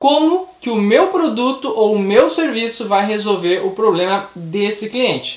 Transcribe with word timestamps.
como 0.00 0.48
que 0.62 0.70
o 0.70 0.76
meu 0.76 1.08
produto 1.08 1.70
ou 1.76 1.94
o 1.94 1.98
meu 1.98 2.30
serviço 2.30 2.88
vai 2.88 3.04
resolver 3.04 3.60
o 3.66 3.72
problema 3.72 4.30
desse 4.34 4.88
cliente. 4.88 5.36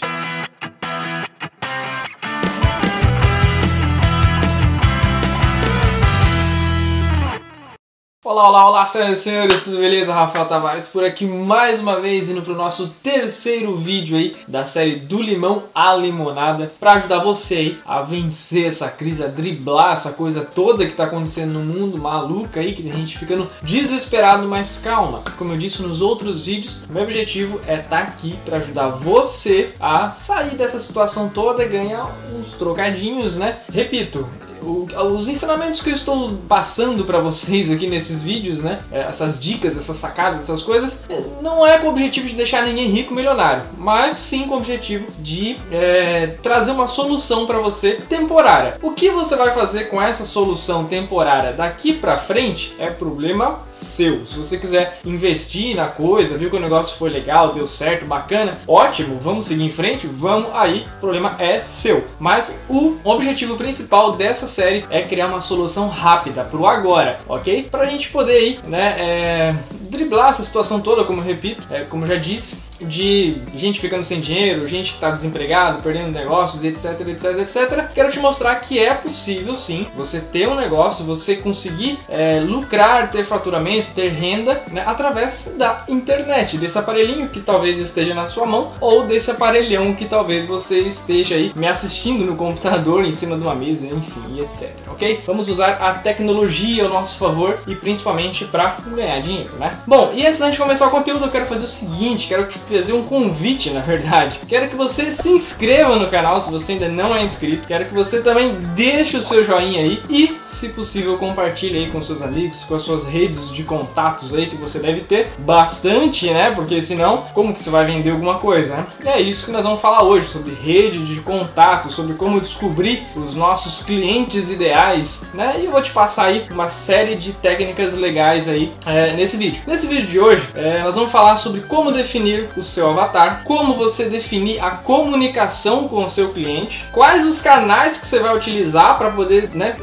Olá, 8.26 8.48
olá, 8.48 8.70
olá, 8.70 8.86
senhoras 8.86 9.20
e 9.20 9.22
senhores, 9.22 9.64
tudo 9.66 9.80
beleza? 9.80 10.14
Rafael 10.14 10.46
Tavares 10.46 10.88
por 10.88 11.04
aqui 11.04 11.26
mais 11.26 11.82
uma 11.82 12.00
vez 12.00 12.30
indo 12.30 12.42
para 12.42 12.54
o 12.54 12.56
nosso 12.56 12.88
terceiro 13.04 13.76
vídeo 13.76 14.16
aí 14.16 14.34
da 14.48 14.66
série 14.66 14.96
do 14.96 15.22
limão 15.22 15.64
à 15.76 15.94
limonada 15.94 16.72
para 16.80 16.94
ajudar 16.94 17.20
você 17.20 17.56
aí 17.56 17.78
a 17.86 18.02
vencer 18.02 18.70
essa 18.70 18.90
crise, 18.90 19.26
a 19.26 19.28
driblar 19.28 19.92
essa 19.92 20.14
coisa 20.14 20.40
toda 20.40 20.86
que 20.86 20.92
está 20.92 21.04
acontecendo 21.04 21.52
no 21.52 21.66
mundo 21.66 21.98
maluca 21.98 22.62
aí, 22.62 22.74
que 22.74 22.90
a 22.90 22.94
gente 22.94 23.18
ficando 23.18 23.46
desesperado, 23.62 24.48
mas 24.48 24.78
calma. 24.78 25.22
Como 25.38 25.52
eu 25.52 25.58
disse 25.58 25.82
nos 25.82 26.02
outros 26.02 26.46
vídeos, 26.46 26.80
meu 26.90 27.04
objetivo 27.04 27.60
é 27.68 27.76
estar 27.76 27.90
tá 27.90 28.04
aqui 28.04 28.40
para 28.46 28.56
ajudar 28.60 28.88
você 28.88 29.74
a 29.82 30.12
sair 30.12 30.56
dessa 30.56 30.80
situação 30.80 31.28
toda 31.28 31.62
e 31.62 31.68
ganhar 31.68 32.10
uns 32.34 32.54
trocadinhos, 32.54 33.36
né? 33.36 33.60
Repito, 33.70 34.26
os 34.64 35.28
ensinamentos 35.28 35.82
que 35.82 35.90
eu 35.90 35.94
estou 35.94 36.34
passando 36.48 37.04
para 37.06 37.20
vocês 37.20 37.72
aqui 37.72 37.88
nesses 37.88 38.22
vídeos, 38.22 38.60
né? 38.60 38.80
É, 38.92 39.02
essas 39.02 39.40
dicas, 39.40 39.78
essas 39.78 39.98
sacadas, 39.98 40.42
essas 40.42 40.64
coisas, 40.64 41.04
é, 41.10 41.22
não 41.42 41.66
é 41.66 41.78
com 41.80 41.88
o 41.88 41.90
objetivo 41.90 42.28
de 42.28 42.36
deixar 42.36 42.64
ninguém 42.64 42.88
rico 42.90 43.14
milionário, 43.14 43.64
mas 43.78 44.18
sim 44.18 44.48
com 44.48 44.56
o 44.56 44.58
objetivo 44.58 45.08
de 45.20 45.58
é, 45.72 46.36
trazer 46.42 46.72
uma 46.72 46.88
solução 46.88 47.46
para 47.46 47.60
você 47.60 47.94
temporária. 48.10 48.78
O 48.82 48.92
que 48.92 49.10
você 49.10 49.36
vai 49.36 49.52
fazer 49.52 49.86
com 49.86 50.02
essa 50.02 50.26
solução 50.26 50.86
temporária 50.86 51.54
daqui 51.54 51.94
para 51.94 52.18
frente 52.18 52.76
é 52.80 52.88
problema 52.88 53.60
seu. 53.70 54.26
Se 54.26 54.38
você 54.38 54.58
quiser 54.58 55.00
investir 55.06 55.76
na 55.76 55.88
coisa, 55.88 56.38
viu 56.38 56.50
que 56.50 56.56
o 56.56 56.60
negócio 56.60 56.98
foi 56.98 57.10
legal, 57.10 57.54
deu 57.54 57.68
certo, 57.68 58.06
bacana, 58.06 58.58
ótimo, 58.68 59.18
vamos 59.20 59.46
seguir 59.46 59.64
em 59.64 59.70
frente, 59.70 60.08
vamos 60.08 60.50
aí, 60.54 60.86
problema 61.00 61.36
é 61.40 61.62
seu. 61.62 62.04
Mas 62.20 62.62
o 62.70 62.96
objetivo 63.04 63.56
principal 63.56 64.14
dessa 64.14 64.48
série 64.54 64.86
é 64.90 65.02
criar 65.02 65.28
uma 65.28 65.42
solução 65.42 65.88
rápida 65.88 66.44
pro 66.44 66.66
agora, 66.66 67.20
ok? 67.28 67.68
Pra 67.70 67.86
gente 67.86 68.10
poder 68.10 68.34
aí, 68.34 68.60
né, 68.68 68.96
é, 69.00 69.56
driblar 69.94 70.30
essa 70.30 70.44
situação 70.44 70.82
toda, 70.82 71.04
como 71.04 71.22
eu 71.22 71.26
repito, 71.26 71.64
é, 71.72 71.82
como 71.82 72.04
eu 72.04 72.10
já 72.10 72.16
disse, 72.16 72.64
de 72.82 73.38
gente 73.56 73.80
ficando 73.80 74.04
sem 74.04 74.20
dinheiro, 74.20 74.68
gente 74.68 74.90
que 74.90 74.96
está 74.96 75.10
desempregado, 75.10 75.82
perdendo 75.82 76.12
negócios, 76.12 76.64
etc, 76.64 77.08
etc, 77.08 77.40
etc. 77.40 77.88
Quero 77.94 78.12
te 78.12 78.20
mostrar 78.20 78.56
que 78.56 78.80
é 78.80 78.94
possível 78.94 79.56
sim 79.56 79.88
você 79.96 80.20
ter 80.20 80.48
um 80.48 80.56
negócio, 80.56 81.06
você 81.06 81.36
conseguir 81.36 82.00
é, 82.10 82.40
lucrar, 82.40 83.12
ter 83.12 83.24
faturamento, 83.24 83.92
ter 83.96 84.10
renda 84.10 84.62
né, 84.72 84.84
através 84.86 85.56
da 85.58 85.84
internet, 85.88 86.58
desse 86.58 86.78
aparelhinho 86.78 87.30
que 87.30 87.40
talvez 87.40 87.80
esteja 87.80 88.14
na 88.14 88.28
sua 88.28 88.46
mão 88.46 88.72
ou 88.80 89.06
desse 89.06 89.32
aparelhão 89.32 89.94
que 89.94 90.06
talvez 90.06 90.48
você 90.48 90.80
esteja 90.82 91.36
aí 91.36 91.52
me 91.56 91.68
assistindo 91.68 92.26
no 92.26 92.36
computador, 92.36 93.04
em 93.06 93.14
cima 93.14 93.36
de 93.36 93.44
uma 93.44 93.56
mesa, 93.56 93.88
enfim, 93.88 94.42
etc. 94.42 94.72
Ok? 94.88 95.22
Vamos 95.26 95.50
usar 95.50 95.74
a 95.74 95.94
tecnologia 95.94 96.84
ao 96.84 96.90
nosso 96.90 97.18
favor 97.18 97.60
e 97.68 97.76
principalmente 97.76 98.46
para 98.46 98.78
ganhar 98.88 99.20
dinheiro, 99.22 99.56
né? 99.58 99.78
Bom, 99.86 100.14
e 100.16 100.26
antes 100.26 100.40
de 100.40 100.58
começar 100.58 100.88
o 100.88 100.92
conteúdo, 100.92 101.26
eu 101.26 101.32
quero 101.32 101.46
fazer 101.46 101.66
o 101.66 101.68
seguinte, 101.68 102.28
quero 102.28 102.48
te 102.48 102.58
fazer 102.58 102.94
um 102.94 103.04
convite, 103.04 103.70
na 103.70 103.82
verdade. 103.82 104.40
Quero 104.48 104.70
que 104.70 104.78
você 104.78 105.12
se 105.12 105.28
inscreva 105.28 105.98
no 105.98 106.10
canal 106.10 106.40
se 106.40 106.50
você 106.50 106.72
ainda 106.74 106.88
não 106.88 107.14
é 107.14 107.22
inscrito. 107.22 107.68
Quero 107.68 107.86
que 107.86 107.94
você 107.94 108.22
também 108.22 108.56
deixe 108.76 109.18
o 109.18 109.22
seu 109.22 109.44
joinha 109.44 109.82
aí 109.82 110.02
e, 110.10 110.38
se 110.46 110.70
possível, 110.70 111.18
compartilhe 111.18 111.80
aí 111.80 111.92
com 111.92 112.02
seus 112.02 112.22
amigos, 112.22 112.64
com 112.64 112.76
as 112.76 112.84
suas 112.84 113.04
redes 113.04 113.52
de 113.52 113.64
contatos 113.64 114.34
aí 114.34 114.46
que 114.46 114.56
você 114.56 114.80
deve 114.80 115.02
ter 115.02 115.32
bastante, 115.40 116.30
né? 116.32 116.52
Porque 116.52 116.82
senão, 116.82 117.26
como 117.34 117.54
que 117.54 117.60
você 117.60 117.70
vai 117.70 117.86
vender 117.86 118.12
alguma 118.12 118.40
coisa, 118.40 118.78
né? 118.78 118.86
E 119.04 119.08
é 119.10 119.22
isso 119.22 119.46
que 119.46 119.52
nós 119.52 119.66
vamos 119.66 119.82
falar 119.82 120.04
hoje 120.04 120.28
sobre 120.28 120.54
rede 120.54 121.04
de 121.04 121.20
contatos, 121.20 121.94
sobre 121.94 122.14
como 122.14 122.40
descobrir 122.40 123.04
os 123.18 123.36
nossos 123.36 123.84
clientes 123.84 124.50
ideais, 124.50 125.28
né? 125.34 125.58
E 125.60 125.66
eu 125.66 125.72
vou 125.72 125.82
te 125.82 125.92
passar 125.92 126.28
aí 126.28 126.46
uma 126.50 126.70
série 126.70 127.16
de 127.16 127.34
técnicas 127.34 127.94
legais 127.94 128.48
aí 128.48 128.72
é, 128.86 129.14
nesse 129.14 129.36
vídeo. 129.36 129.62
Nesse 129.74 129.88
vídeo 129.88 130.06
de 130.06 130.20
hoje, 130.20 130.48
é, 130.54 130.84
nós 130.84 130.94
vamos 130.94 131.12
falar 131.12 131.36
sobre 131.36 131.62
como 131.62 131.92
definir 131.92 132.48
o 132.56 132.62
seu 132.62 132.92
avatar, 132.92 133.42
como 133.44 133.74
você 133.74 134.08
definir 134.08 134.64
a 134.64 134.70
comunicação 134.70 135.88
com 135.88 136.06
o 136.06 136.10
seu 136.12 136.30
cliente, 136.30 136.86
quais 136.92 137.26
os 137.26 137.42
canais 137.42 137.98
que 137.98 138.06
você 138.06 138.20
vai 138.20 138.38
utilizar 138.38 139.00
para 139.00 139.10
poder 139.10 139.50
né, 139.56 139.76